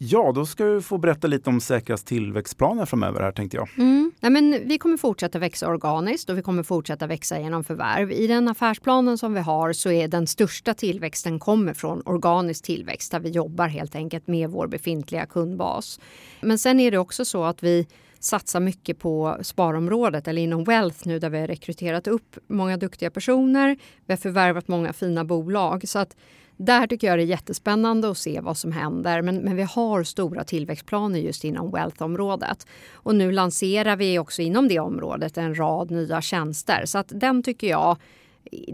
Ja, 0.01 0.31
då 0.35 0.45
ska 0.45 0.63
du 0.65 0.81
få 0.81 0.97
berätta 0.97 1.27
lite 1.27 1.49
om 1.49 1.61
Säkras 1.61 2.03
tillväxtplaner 2.03 2.85
framöver 2.85 3.21
här 3.21 3.31
tänkte 3.31 3.57
jag. 3.57 3.69
Mm. 3.77 4.11
Nej, 4.19 4.31
men 4.31 4.67
vi 4.67 4.77
kommer 4.77 4.97
fortsätta 4.97 5.39
växa 5.39 5.67
organiskt 5.67 6.29
och 6.29 6.37
vi 6.37 6.41
kommer 6.41 6.63
fortsätta 6.63 7.07
växa 7.07 7.39
genom 7.39 7.63
förvärv. 7.63 8.11
I 8.11 8.27
den 8.27 8.47
affärsplanen 8.47 9.17
som 9.17 9.33
vi 9.33 9.39
har 9.39 9.73
så 9.73 9.91
är 9.91 10.07
den 10.07 10.27
största 10.27 10.73
tillväxten 10.73 11.39
kommer 11.39 11.73
från 11.73 12.01
organisk 12.05 12.63
tillväxt 12.63 13.11
där 13.11 13.19
vi 13.19 13.29
jobbar 13.29 13.67
helt 13.67 13.95
enkelt 13.95 14.27
med 14.27 14.49
vår 14.49 14.67
befintliga 14.67 15.25
kundbas. 15.25 15.99
Men 16.41 16.59
sen 16.59 16.79
är 16.79 16.91
det 16.91 16.97
också 16.97 17.25
så 17.25 17.43
att 17.43 17.63
vi 17.63 17.87
satsar 18.19 18.59
mycket 18.59 18.99
på 18.99 19.37
sparområdet 19.41 20.27
eller 20.27 20.41
inom 20.41 20.63
Wealth 20.63 21.07
nu 21.07 21.19
där 21.19 21.29
vi 21.29 21.39
har 21.39 21.47
rekryterat 21.47 22.07
upp 22.07 22.37
många 22.47 22.77
duktiga 22.77 23.11
personer. 23.11 23.77
Vi 24.05 24.13
har 24.13 24.17
förvärvat 24.17 24.67
många 24.67 24.93
fina 24.93 25.25
bolag. 25.25 25.87
Så 25.87 25.99
att 25.99 26.15
där 26.59 26.87
tycker 26.87 27.07
jag 27.07 27.17
det 27.17 27.23
är 27.23 27.25
jättespännande 27.25 28.09
att 28.09 28.17
se 28.17 28.41
vad 28.41 28.57
som 28.57 28.71
händer. 28.71 29.21
Men, 29.21 29.35
men 29.35 29.55
vi 29.55 29.63
har 29.63 30.03
stora 30.03 30.43
tillväxtplaner 30.43 31.19
just 31.19 31.43
inom 31.43 31.71
wealth-området. 31.71 32.67
Och 32.93 33.15
nu 33.15 33.31
lanserar 33.31 33.95
vi 33.95 34.19
också 34.19 34.41
inom 34.41 34.67
det 34.67 34.79
området 34.79 35.37
en 35.37 35.55
rad 35.55 35.91
nya 35.91 36.21
tjänster. 36.21 36.85
Så 36.85 36.97
att 36.97 37.11
den 37.15 37.43
tycker 37.43 37.67
jag, 37.67 37.97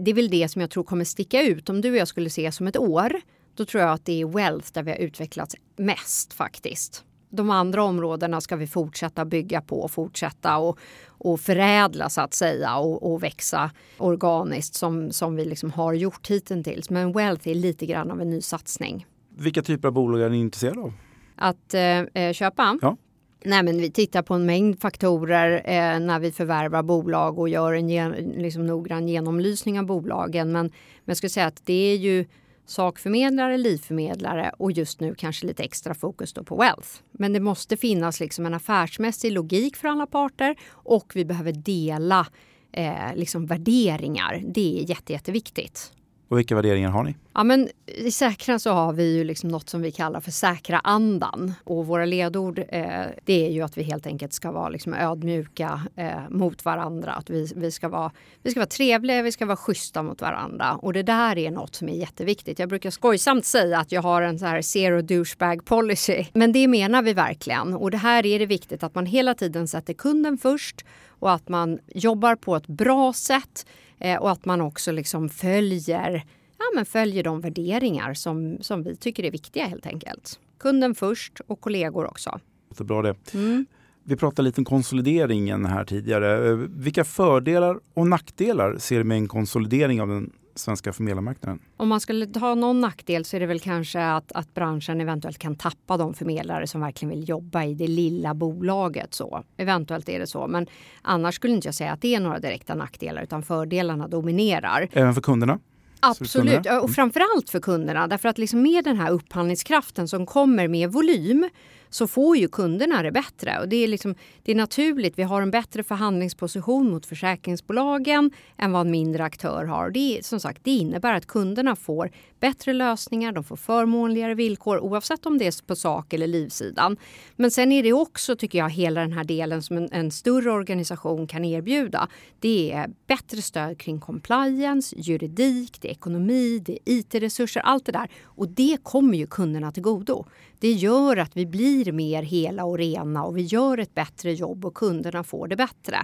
det 0.00 0.10
är 0.10 0.14
väl 0.14 0.30
det 0.30 0.48
som 0.48 0.60
jag 0.60 0.70
tror 0.70 0.84
kommer 0.84 1.04
sticka 1.04 1.42
ut. 1.42 1.68
Om 1.68 1.80
du 1.80 1.90
och 1.90 1.96
jag 1.96 2.08
skulle 2.08 2.30
se 2.30 2.52
som 2.52 2.66
ett 2.66 2.78
år, 2.78 3.20
då 3.54 3.64
tror 3.64 3.82
jag 3.82 3.92
att 3.92 4.04
det 4.04 4.20
är 4.20 4.26
wealth 4.26 4.72
där 4.72 4.82
vi 4.82 4.90
har 4.90 4.98
utvecklats 4.98 5.56
mest 5.76 6.32
faktiskt 6.32 7.05
de 7.30 7.50
andra 7.50 7.84
områdena 7.84 8.40
ska 8.40 8.56
vi 8.56 8.66
fortsätta 8.66 9.24
bygga 9.24 9.60
på 9.60 9.80
och 9.80 9.90
fortsätta 9.90 10.58
och, 10.58 10.78
och 11.06 11.40
förädla 11.40 12.08
så 12.08 12.20
att 12.20 12.34
säga 12.34 12.76
och, 12.76 13.12
och 13.12 13.22
växa 13.22 13.70
organiskt 13.98 14.74
som, 14.74 15.10
som 15.10 15.36
vi 15.36 15.44
liksom 15.44 15.70
har 15.70 15.92
gjort 15.92 16.30
hittills. 16.30 16.90
Men 16.90 17.12
Wealth 17.12 17.48
är 17.48 17.54
lite 17.54 17.86
grann 17.86 18.10
av 18.10 18.20
en 18.20 18.30
ny 18.30 18.40
satsning. 18.40 19.06
Vilka 19.36 19.62
typer 19.62 19.88
av 19.88 19.94
bolag 19.94 20.22
är 20.22 20.28
ni 20.28 20.40
intresserade 20.40 20.80
av? 20.80 20.92
Att 21.34 21.74
eh, 21.74 21.82
eh 21.82 22.32
köpa? 22.32 22.78
Ja. 22.82 22.96
Nej, 23.44 23.62
men 23.62 23.78
vi 23.78 23.90
tittar 23.90 24.22
på 24.22 24.34
en 24.34 24.46
mängd 24.46 24.80
faktorer 24.80 25.62
eh, 25.64 26.00
när 26.00 26.18
vi 26.18 26.32
förvärvar 26.32 26.82
bolag 26.82 27.38
och 27.38 27.48
gör 27.48 27.72
en 27.72 27.88
gen, 27.88 28.12
liksom 28.36 28.66
noggrann 28.66 29.08
genomlysning 29.08 29.78
av 29.78 29.86
bolagen. 29.86 30.52
Men, 30.52 30.66
men 30.66 30.72
jag 31.04 31.16
skulle 31.16 31.30
säga 31.30 31.46
att 31.46 31.66
det 31.66 31.92
är 31.92 31.96
ju 31.96 32.24
sakförmedlare, 32.66 33.56
livförmedlare 33.56 34.52
och 34.58 34.72
just 34.72 35.00
nu 35.00 35.14
kanske 35.14 35.46
lite 35.46 35.62
extra 35.62 35.94
fokus 35.94 36.32
då 36.32 36.44
på 36.44 36.56
wealth. 36.56 36.88
Men 37.12 37.32
det 37.32 37.40
måste 37.40 37.76
finnas 37.76 38.20
liksom 38.20 38.46
en 38.46 38.54
affärsmässig 38.54 39.32
logik 39.32 39.76
för 39.76 39.88
alla 39.88 40.06
parter 40.06 40.56
och 40.70 41.12
vi 41.14 41.24
behöver 41.24 41.52
dela 41.52 42.26
eh, 42.72 43.14
liksom 43.14 43.46
värderingar. 43.46 44.42
Det 44.46 44.78
är 44.80 44.90
jätte, 44.90 45.12
jätteviktigt. 45.12 45.92
Och 46.28 46.38
vilka 46.38 46.54
värderingar 46.54 46.90
har 46.90 47.04
ni? 47.04 47.16
Ja, 47.34 47.44
men 47.44 47.68
I 47.86 48.10
Säkra 48.10 48.58
så 48.58 48.70
har 48.70 48.92
vi 48.92 49.16
ju 49.16 49.24
liksom 49.24 49.50
något 49.50 49.68
som 49.68 49.82
vi 49.82 49.90
kallar 49.90 50.20
för 50.20 50.30
säkra 50.30 50.78
andan. 50.78 51.52
Och 51.64 51.86
våra 51.86 52.04
ledord 52.04 52.58
eh, 52.58 53.04
det 53.24 53.46
är 53.46 53.50
ju 53.50 53.62
att 53.62 53.78
vi 53.78 53.82
helt 53.82 54.06
enkelt 54.06 54.32
ska 54.32 54.52
vara 54.52 54.68
liksom 54.68 54.94
ödmjuka 54.94 55.80
eh, 55.96 56.28
mot 56.30 56.64
varandra. 56.64 57.12
Att 57.12 57.30
vi, 57.30 57.52
vi, 57.56 57.70
ska 57.70 57.88
vara, 57.88 58.10
vi 58.42 58.50
ska 58.50 58.60
vara 58.60 58.66
trevliga, 58.66 59.22
vi 59.22 59.32
ska 59.32 59.46
vara 59.46 59.56
schyssta 59.56 60.02
mot 60.02 60.20
varandra. 60.20 60.74
Och 60.74 60.92
det 60.92 61.02
där 61.02 61.38
är 61.38 61.50
något 61.50 61.74
som 61.74 61.88
är 61.88 61.96
jätteviktigt. 61.96 62.58
Jag 62.58 62.68
brukar 62.68 62.90
skojsamt 62.90 63.44
säga 63.44 63.78
att 63.78 63.92
jag 63.92 64.02
har 64.02 64.22
en 64.22 64.38
så 64.38 64.46
här 64.46 64.62
zero 64.62 65.02
douchebag 65.02 65.64
policy. 65.64 66.24
Men 66.32 66.52
det 66.52 66.68
menar 66.68 67.02
vi 67.02 67.12
verkligen. 67.12 67.74
Och 67.74 67.90
det 67.90 67.96
här 67.96 68.26
är 68.26 68.38
det 68.38 68.46
viktigt 68.46 68.82
att 68.82 68.94
man 68.94 69.06
hela 69.06 69.34
tiden 69.34 69.68
sätter 69.68 69.94
kunden 69.94 70.38
först 70.38 70.84
och 71.18 71.32
att 71.32 71.48
man 71.48 71.78
jobbar 71.94 72.36
på 72.36 72.56
ett 72.56 72.66
bra 72.66 73.12
sätt 73.12 73.66
Eh, 73.98 74.20
och 74.20 74.30
att 74.30 74.44
man 74.44 74.60
också 74.60 74.92
liksom 74.92 75.28
följer, 75.28 76.24
ja, 76.58 76.64
men 76.74 76.86
följer 76.86 77.22
de 77.22 77.40
värderingar 77.40 78.14
som, 78.14 78.58
som 78.60 78.82
vi 78.82 78.96
tycker 78.96 79.24
är 79.24 79.30
viktiga 79.30 79.66
helt 79.66 79.86
enkelt. 79.86 80.40
Kunden 80.58 80.94
först 80.94 81.40
och 81.46 81.60
kollegor 81.60 82.06
också. 82.06 82.40
Det 82.78 82.84
bra 82.84 83.02
det. 83.02 83.34
Mm. 83.34 83.66
Vi 84.04 84.16
pratade 84.16 84.46
lite 84.46 84.60
om 84.60 84.64
konsolideringen 84.64 85.66
här 85.66 85.84
tidigare. 85.84 86.48
Eh, 86.48 86.56
vilka 86.56 87.04
fördelar 87.04 87.80
och 87.94 88.06
nackdelar 88.06 88.78
ser 88.78 88.98
du 88.98 89.04
med 89.04 89.16
en 89.16 89.28
konsolidering 89.28 90.02
av 90.02 90.08
den 90.08 90.32
svenska 90.58 90.92
förmedlarmarknaden? 90.92 91.60
Om 91.76 91.88
man 91.88 92.00
skulle 92.00 92.26
ta 92.26 92.54
någon 92.54 92.80
nackdel 92.80 93.24
så 93.24 93.36
är 93.36 93.40
det 93.40 93.46
väl 93.46 93.60
kanske 93.60 94.04
att, 94.04 94.32
att 94.32 94.54
branschen 94.54 95.00
eventuellt 95.00 95.38
kan 95.38 95.56
tappa 95.56 95.96
de 95.96 96.14
förmedlare 96.14 96.66
som 96.66 96.80
verkligen 96.80 97.10
vill 97.10 97.28
jobba 97.28 97.64
i 97.64 97.74
det 97.74 97.86
lilla 97.86 98.34
bolaget. 98.34 99.14
Så. 99.14 99.44
Eventuellt 99.56 100.08
är 100.08 100.18
det 100.18 100.26
så. 100.26 100.46
Men 100.46 100.66
annars 101.02 101.34
skulle 101.34 101.54
inte 101.54 101.68
jag 101.68 101.74
säga 101.74 101.92
att 101.92 102.00
det 102.00 102.14
är 102.14 102.20
några 102.20 102.38
direkta 102.38 102.74
nackdelar 102.74 103.22
utan 103.22 103.42
fördelarna 103.42 104.08
dominerar. 104.08 104.88
Även 104.92 105.14
för 105.14 105.20
kunderna? 105.20 105.58
Absolut, 106.00 106.66
och 106.82 106.90
framförallt 106.90 107.50
för 107.50 107.60
kunderna. 107.60 108.06
Därför 108.06 108.28
att 108.28 108.38
liksom 108.38 108.62
med 108.62 108.84
den 108.84 108.96
här 108.96 109.10
upphandlingskraften 109.10 110.08
som 110.08 110.26
kommer 110.26 110.68
med 110.68 110.92
volym 110.92 111.48
så 111.90 112.06
får 112.06 112.36
ju 112.36 112.48
kunderna 112.48 113.02
det 113.02 113.12
bättre. 113.12 113.58
Och 113.60 113.68
det, 113.68 113.76
är 113.76 113.88
liksom, 113.88 114.14
det 114.42 114.52
är 114.52 114.56
naturligt. 114.56 115.18
Vi 115.18 115.22
har 115.22 115.42
en 115.42 115.50
bättre 115.50 115.82
förhandlingsposition 115.82 116.90
mot 116.90 117.06
försäkringsbolagen 117.06 118.30
än 118.58 118.72
vad 118.72 118.80
en 118.80 118.90
mindre 118.90 119.24
aktör 119.24 119.64
har. 119.64 119.90
Det, 119.90 120.20
som 120.22 120.40
sagt, 120.40 120.64
det 120.64 120.70
innebär 120.70 121.14
att 121.14 121.26
kunderna 121.26 121.76
får 121.76 122.10
bättre 122.40 122.72
lösningar, 122.72 123.32
de 123.32 123.44
får 123.44 123.56
förmånligare 123.56 124.34
villkor 124.34 124.78
oavsett 124.78 125.26
om 125.26 125.38
det 125.38 125.46
är 125.46 125.66
på 125.66 125.76
sak 125.76 126.12
eller 126.12 126.26
livsidan. 126.26 126.96
Men 127.36 127.50
sen 127.50 127.72
är 127.72 127.82
det 127.82 127.92
också, 127.92 128.36
tycker 128.36 128.58
jag, 128.58 128.70
hela 128.70 129.00
den 129.00 129.12
här 129.12 129.24
delen 129.24 129.62
som 129.62 129.76
en, 129.76 129.88
en 129.92 130.10
större 130.10 130.50
organisation 130.50 131.26
kan 131.26 131.44
erbjuda. 131.44 132.08
Det 132.40 132.72
är 132.72 132.90
bättre 133.06 133.42
stöd 133.42 133.78
kring 133.78 134.00
compliance, 134.00 134.96
juridik, 134.98 135.80
det 135.80 135.88
är 135.88 135.92
ekonomi, 135.92 136.58
det 136.58 136.72
är 136.72 136.78
IT-resurser, 136.84 137.60
allt 137.60 137.86
det 137.86 137.92
där. 137.92 138.08
Och 138.24 138.48
det 138.48 138.78
kommer 138.82 139.18
ju 139.18 139.26
kunderna 139.26 139.72
till 139.72 139.82
godo. 139.82 140.24
Det 140.58 140.72
gör 140.72 141.16
att 141.16 141.36
vi 141.36 141.46
blir 141.46 141.92
mer 141.92 142.22
hela 142.22 142.64
och 142.64 142.78
rena 142.78 143.24
och 143.24 143.36
vi 143.36 143.42
gör 143.42 143.78
ett 143.78 143.94
bättre 143.94 144.32
jobb 144.32 144.64
och 144.64 144.74
kunderna 144.74 145.24
får 145.24 145.48
det 145.48 145.56
bättre. 145.56 145.96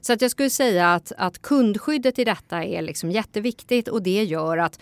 Så 0.00 0.12
att 0.12 0.22
jag 0.22 0.30
skulle 0.30 0.50
säga 0.50 0.94
att, 0.94 1.12
att 1.18 1.42
kundskyddet 1.42 2.18
i 2.18 2.24
detta 2.24 2.64
är 2.64 2.82
liksom 2.82 3.10
jätteviktigt 3.10 3.88
och 3.88 4.02
det 4.02 4.24
gör 4.24 4.58
att 4.58 4.80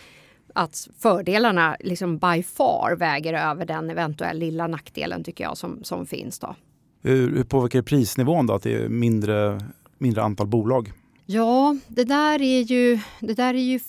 att 0.54 0.88
fördelarna 0.98 1.76
liksom 1.80 2.18
by 2.18 2.42
far 2.42 2.96
väger 2.96 3.34
över 3.50 3.66
den 3.66 3.90
eventuella 3.90 4.38
lilla 4.38 4.66
nackdelen 4.66 5.24
tycker 5.24 5.44
jag 5.44 5.56
som, 5.56 5.84
som 5.84 6.06
finns. 6.06 6.38
Då. 6.38 6.56
Hur, 7.02 7.36
hur 7.36 7.44
påverkar 7.44 7.78
det 7.78 7.82
prisnivån 7.82 8.46
då, 8.46 8.54
att 8.54 8.62
det 8.62 8.74
är 8.74 8.88
mindre, 8.88 9.60
mindre 9.98 10.22
antal 10.22 10.46
bolag? 10.46 10.92
Ja, 11.26 11.76
det 11.88 12.04
där 12.04 12.42
är 12.42 12.60
ju, 12.60 12.98
det 13.20 13.34
där 13.34 13.54
är 13.54 13.58
ju 13.58 13.80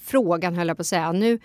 frågan 0.00 0.54
höll 0.54 0.68
jag 0.68 0.76
på 0.76 0.80
att 0.80 0.86
säga. 0.86 1.12
Nu, 1.12 1.38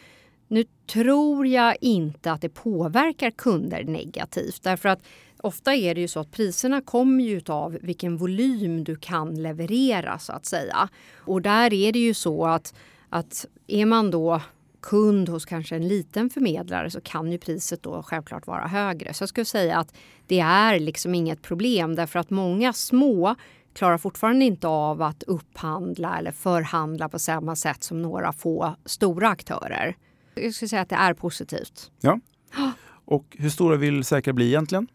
nu 0.50 0.64
tror 0.88 1.48
jag 1.48 1.78
inte 1.82 2.32
att 2.32 2.42
det 2.42 2.50
påverkar 2.50 3.32
kunder 3.32 3.84
negativt 3.84 4.64
därför 4.64 4.90
att 4.90 5.00
ofta 5.38 5.76
är 5.76 5.96
det 5.96 6.02
ju 6.02 6.08
så 6.08 6.20
att 6.20 6.32
priserna 6.32 6.82
kommer 6.82 7.24
ju 7.24 7.42
av 7.48 7.78
vilken 7.82 8.18
volym 8.18 8.84
du 8.84 8.96
kan 8.96 9.36
leverera 9.36 10.20
så 10.20 10.34
att 10.34 10.46
säga. 10.46 10.90
Och 11.16 11.42
där 11.42 11.74
är 11.74 11.92
det 11.92 12.00
ju 12.00 12.14
så 12.14 12.46
att, 12.46 12.74
att 13.10 13.46
är 13.68 13.86
man 13.86 14.12
då 14.12 14.42
kund 14.82 15.30
hos 15.30 15.46
kanske 15.46 15.76
en 15.76 15.88
liten 15.88 16.30
förmedlare 16.30 16.92
så 16.92 17.02
kan 17.02 17.32
ju 17.32 17.38
priset 17.38 17.84
då 17.84 18.04
självklart 18.04 18.48
vara 18.48 18.68
högre. 18.68 19.14
Så 19.14 19.22
jag 19.22 19.30
skulle 19.30 19.46
säga 19.46 19.78
att 19.78 19.94
det 20.28 20.40
är 20.40 20.80
liksom 20.80 21.16
inget 21.16 21.42
problem 21.42 21.96
därför 21.96 22.20
att 22.20 22.30
många 22.30 22.74
små 22.74 23.36
klarar 23.74 23.98
fortfarande 23.98 24.46
inte 24.46 24.68
av 24.68 25.02
att 25.02 25.24
upphandla 25.24 26.18
eller 26.18 26.32
förhandla 26.32 27.10
på 27.10 27.20
samma 27.20 27.56
sätt 27.56 27.84
som 27.84 28.02
några 28.02 28.34
få 28.34 28.76
stora 28.86 29.30
aktörer. 29.30 29.96
Jag 30.44 30.54
skulle 30.54 30.70
säga 30.70 30.82
att 30.82 30.90
det 30.90 30.96
är 30.96 31.14
positivt. 31.14 31.92
Ja. 32.02 32.20
Och 33.06 33.26
hur 33.40 33.50
stora 33.50 33.76
vill 33.76 34.04
Säkra 34.04 34.34
bli 34.34 34.48
egentligen? 34.48 34.88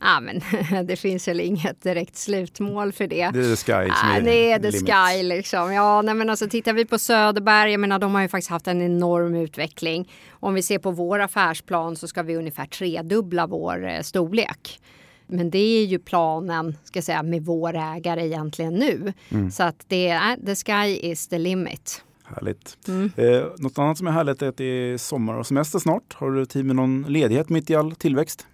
Ja, 0.00 0.20
men 0.20 0.40
det 0.86 0.96
finns 0.96 1.28
väl 1.28 1.40
inget 1.40 1.82
direkt 1.82 2.16
slutmål 2.16 2.92
för 2.92 3.06
det. 3.06 3.30
Det 3.32 3.40
är 3.40 3.56
the 3.56 3.56
sky 3.56 3.92
som 4.00 4.08
är 4.10 4.20
Det 4.20 4.52
är 4.52 4.58
the 4.58 4.70
limit. 4.70 4.90
sky 4.94 5.22
liksom. 5.22 5.72
Ja, 5.72 6.02
nej, 6.02 6.14
men 6.14 6.30
alltså 6.30 6.48
tittar 6.48 6.72
vi 6.72 6.84
på 6.84 6.98
Söderberg, 6.98 7.70
jag 7.70 7.80
menar 7.80 7.98
de 7.98 8.14
har 8.14 8.22
ju 8.22 8.28
faktiskt 8.28 8.50
haft 8.50 8.66
en 8.66 8.82
enorm 8.82 9.34
utveckling. 9.34 10.10
Om 10.30 10.54
vi 10.54 10.62
ser 10.62 10.78
på 10.78 10.90
vår 10.90 11.18
affärsplan 11.18 11.96
så 11.96 12.08
ska 12.08 12.22
vi 12.22 12.36
ungefär 12.36 12.66
tredubbla 12.66 13.46
vår 13.46 13.88
eh, 13.88 14.00
storlek. 14.00 14.80
Men 15.26 15.50
det 15.50 15.58
är 15.58 15.84
ju 15.84 15.98
planen 15.98 16.76
ska 16.84 17.02
säga, 17.02 17.22
med 17.22 17.44
vår 17.44 17.74
ägare 17.76 18.26
egentligen 18.26 18.74
nu. 18.74 19.12
Mm. 19.28 19.50
Så 19.50 19.62
att 19.62 19.84
det 19.88 20.08
är 20.08 20.36
the 20.46 20.54
sky 20.54 20.96
is 21.10 21.28
the 21.28 21.38
limit. 21.38 22.02
Härligt. 22.34 22.78
Mm. 22.88 23.10
Eh, 23.16 23.44
något 23.58 23.78
annat 23.78 23.98
som 23.98 24.06
är 24.06 24.10
härligt 24.10 24.42
är 24.42 24.48
att 24.48 24.56
det 24.56 24.64
är 24.64 24.98
sommar 24.98 25.34
och 25.34 25.46
semester 25.46 25.78
snart. 25.78 26.14
Har 26.14 26.30
du 26.30 26.46
tid 26.46 26.64
med 26.64 26.76
någon 26.76 27.02
ledighet 27.02 27.48
mitt 27.48 27.70
i 27.70 27.74
all 27.74 27.94
tillväxt? 27.94 28.46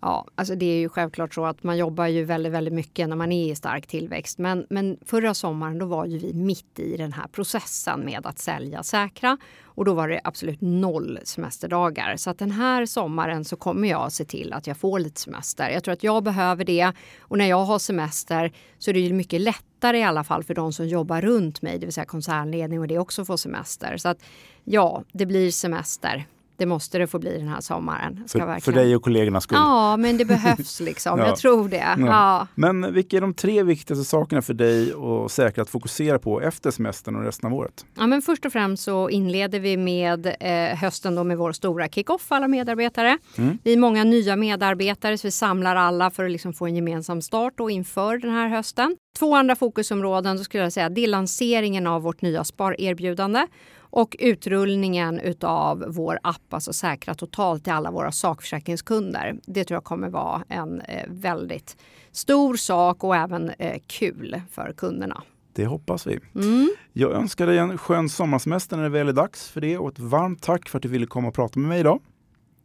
Ja, 0.00 0.26
alltså 0.34 0.54
det 0.54 0.66
är 0.66 0.78
ju 0.78 0.88
självklart 0.88 1.34
så 1.34 1.44
att 1.46 1.62
man 1.62 1.78
jobbar 1.78 2.06
ju 2.06 2.24
väldigt, 2.24 2.52
väldigt 2.52 2.74
mycket 2.74 3.08
när 3.08 3.16
man 3.16 3.32
är 3.32 3.52
i 3.52 3.54
stark 3.54 3.86
tillväxt. 3.86 4.38
Men, 4.38 4.66
men 4.70 4.96
förra 5.06 5.34
sommaren 5.34 5.78
då 5.78 5.86
var 5.86 6.06
ju 6.06 6.18
vi 6.18 6.32
mitt 6.32 6.78
i 6.78 6.96
den 6.96 7.12
här 7.12 7.26
processen 7.28 8.00
med 8.00 8.26
att 8.26 8.38
sälja 8.38 8.82
Säkra 8.82 9.38
och 9.64 9.84
då 9.84 9.94
var 9.94 10.08
det 10.08 10.20
absolut 10.24 10.60
noll 10.60 11.18
semesterdagar. 11.24 12.16
Så 12.16 12.30
att 12.30 12.38
den 12.38 12.50
här 12.50 12.86
sommaren 12.86 13.44
så 13.44 13.56
kommer 13.56 13.88
jag 13.88 14.12
se 14.12 14.24
till 14.24 14.52
att 14.52 14.66
jag 14.66 14.76
får 14.76 14.98
lite 14.98 15.20
semester. 15.20 15.70
Jag 15.70 15.84
tror 15.84 15.92
att 15.92 16.04
jag 16.04 16.22
behöver 16.22 16.64
det 16.64 16.92
och 17.20 17.38
när 17.38 17.46
jag 17.46 17.64
har 17.64 17.78
semester 17.78 18.52
så 18.78 18.90
är 18.90 18.94
det 18.94 19.00
ju 19.00 19.12
mycket 19.12 19.40
lättare 19.82 19.98
i 19.98 20.02
alla 20.02 20.24
fall 20.24 20.44
för 20.44 20.54
de 20.54 20.72
som 20.72 20.86
jobbar 20.86 21.20
runt 21.20 21.62
mig, 21.62 21.78
det 21.78 21.86
vill 21.86 21.92
säga 21.92 22.04
koncernledning 22.04 22.80
och 22.80 22.88
det 22.88 22.98
också 22.98 23.24
får 23.24 23.36
semester. 23.36 23.96
Så 23.96 24.08
att 24.08 24.18
ja, 24.64 25.04
det 25.12 25.26
blir 25.26 25.50
semester 25.50 26.26
det 26.56 26.66
måste 26.66 26.98
det 26.98 27.06
få 27.06 27.18
bli 27.18 27.38
den 27.38 27.48
här 27.48 27.60
sommaren. 27.60 28.24
För, 28.28 28.38
verkligen... 28.38 28.60
för 28.60 28.72
dig 28.72 28.96
och 28.96 29.02
kollegornas 29.02 29.44
skull? 29.44 29.58
Ja, 29.60 29.96
men 29.96 30.16
det 30.16 30.24
behövs 30.24 30.80
liksom. 30.80 31.18
ja. 31.18 31.26
Jag 31.26 31.36
tror 31.36 31.68
det. 31.68 31.76
Ja. 31.98 32.06
ja. 32.06 32.46
Men 32.54 32.94
vilka 32.94 33.16
är 33.16 33.20
de 33.20 33.34
tre 33.34 33.62
viktigaste 33.62 34.04
sakerna 34.04 34.42
för 34.42 34.54
dig 34.54 34.94
och 34.94 35.30
säkra 35.30 35.62
att 35.62 35.70
fokusera 35.70 36.18
på 36.18 36.40
efter 36.40 36.70
semestern 36.70 37.16
och 37.16 37.22
resten 37.22 37.52
av 37.52 37.58
året? 37.58 37.86
Ja, 37.94 38.06
men 38.06 38.22
först 38.22 38.46
och 38.46 38.52
främst 38.52 38.82
så 38.82 39.08
inleder 39.08 39.60
vi 39.60 39.76
med 39.76 40.26
eh, 40.40 40.78
hösten 40.78 41.14
då 41.14 41.24
med 41.24 41.38
vår 41.38 41.52
stora 41.52 41.88
kick-off, 41.88 42.32
alla 42.32 42.48
medarbetare. 42.48 43.18
Mm. 43.38 43.58
Vi 43.64 43.72
är 43.72 43.76
många 43.76 44.04
nya 44.04 44.36
medarbetare 44.36 45.18
så 45.18 45.26
vi 45.26 45.30
samlar 45.30 45.76
alla 45.76 46.10
för 46.10 46.24
att 46.24 46.30
liksom 46.30 46.52
få 46.52 46.66
en 46.66 46.74
gemensam 46.74 47.22
start 47.22 47.60
och 47.60 47.70
inför 47.70 48.18
den 48.18 48.30
här 48.30 48.48
hösten. 48.48 48.96
Två 49.18 49.36
andra 49.36 49.56
fokusområden 49.56 50.38
så 50.38 50.44
skulle 50.44 50.62
jag 50.62 50.72
säga 50.72 50.88
det 50.88 51.04
är 51.04 51.08
lanseringen 51.08 51.86
av 51.86 52.02
vårt 52.02 52.22
nya 52.22 52.44
sparerbjudande 52.44 53.46
och 53.92 54.16
utrullningen 54.18 55.20
av 55.40 55.84
vår 55.88 56.18
app, 56.22 56.54
alltså 56.54 56.72
Säkra 56.72 57.14
totalt 57.14 57.64
till 57.64 57.72
alla 57.72 57.90
våra 57.90 58.12
sakförsäkringskunder. 58.12 59.36
Det 59.46 59.64
tror 59.64 59.76
jag 59.76 59.84
kommer 59.84 60.08
vara 60.08 60.44
en 60.48 60.80
eh, 60.80 61.04
väldigt 61.08 61.76
stor 62.12 62.56
sak 62.56 63.04
och 63.04 63.16
även 63.16 63.50
eh, 63.50 63.80
kul 63.86 64.40
för 64.50 64.72
kunderna. 64.76 65.22
Det 65.52 65.66
hoppas 65.66 66.06
vi. 66.06 66.20
Mm. 66.34 66.70
Jag 66.92 67.12
önskar 67.12 67.46
dig 67.46 67.58
en 67.58 67.78
skön 67.78 68.08
sommarsemester 68.08 68.76
när 68.76 68.82
det 68.82 68.88
väl 68.88 69.08
är 69.08 69.12
dags 69.12 69.50
för 69.50 69.60
det 69.60 69.78
och 69.78 69.92
ett 69.92 69.98
varmt 69.98 70.42
tack 70.42 70.68
för 70.68 70.78
att 70.78 70.82
du 70.82 70.88
ville 70.88 71.06
komma 71.06 71.28
och 71.28 71.34
prata 71.34 71.58
med 71.58 71.68
mig 71.68 71.80
idag. 71.80 72.00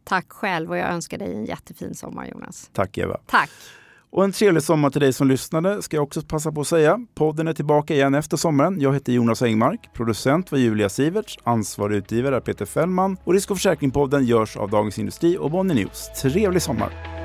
Tack 0.04 0.32
själv 0.32 0.70
och 0.70 0.76
jag 0.76 0.88
önskar 0.88 1.18
dig 1.18 1.34
en 1.34 1.44
jättefin 1.44 1.94
sommar 1.94 2.26
Jonas. 2.26 2.70
Tack 2.72 2.98
Eva. 2.98 3.20
Tack. 3.26 3.50
Och 4.10 4.24
en 4.24 4.32
trevlig 4.32 4.62
sommar 4.62 4.90
till 4.90 5.00
dig 5.00 5.12
som 5.12 5.28
lyssnade 5.28 5.82
ska 5.82 5.96
jag 5.96 6.04
också 6.04 6.22
passa 6.22 6.52
på 6.52 6.60
att 6.60 6.66
säga. 6.66 6.98
Podden 7.14 7.48
är 7.48 7.52
tillbaka 7.52 7.94
igen 7.94 8.14
efter 8.14 8.36
sommaren. 8.36 8.80
Jag 8.80 8.94
heter 8.94 9.12
Jonas 9.12 9.42
Engmark. 9.42 9.90
Producent 9.94 10.52
var 10.52 10.58
Julia 10.58 10.88
Siverts. 10.88 11.38
Ansvarig 11.44 11.96
utgivare 11.96 12.36
är 12.36 12.40
Peter 12.40 12.66
Fällman. 12.66 13.16
Och 13.24 13.32
Risk 13.32 13.50
och 13.50 13.56
försäkringspodden 13.56 14.24
görs 14.24 14.56
av 14.56 14.70
Dagens 14.70 14.98
Industri 14.98 15.38
och 15.38 15.50
Bonnier 15.50 15.76
News. 15.76 16.10
Trevlig 16.22 16.62
sommar! 16.62 17.17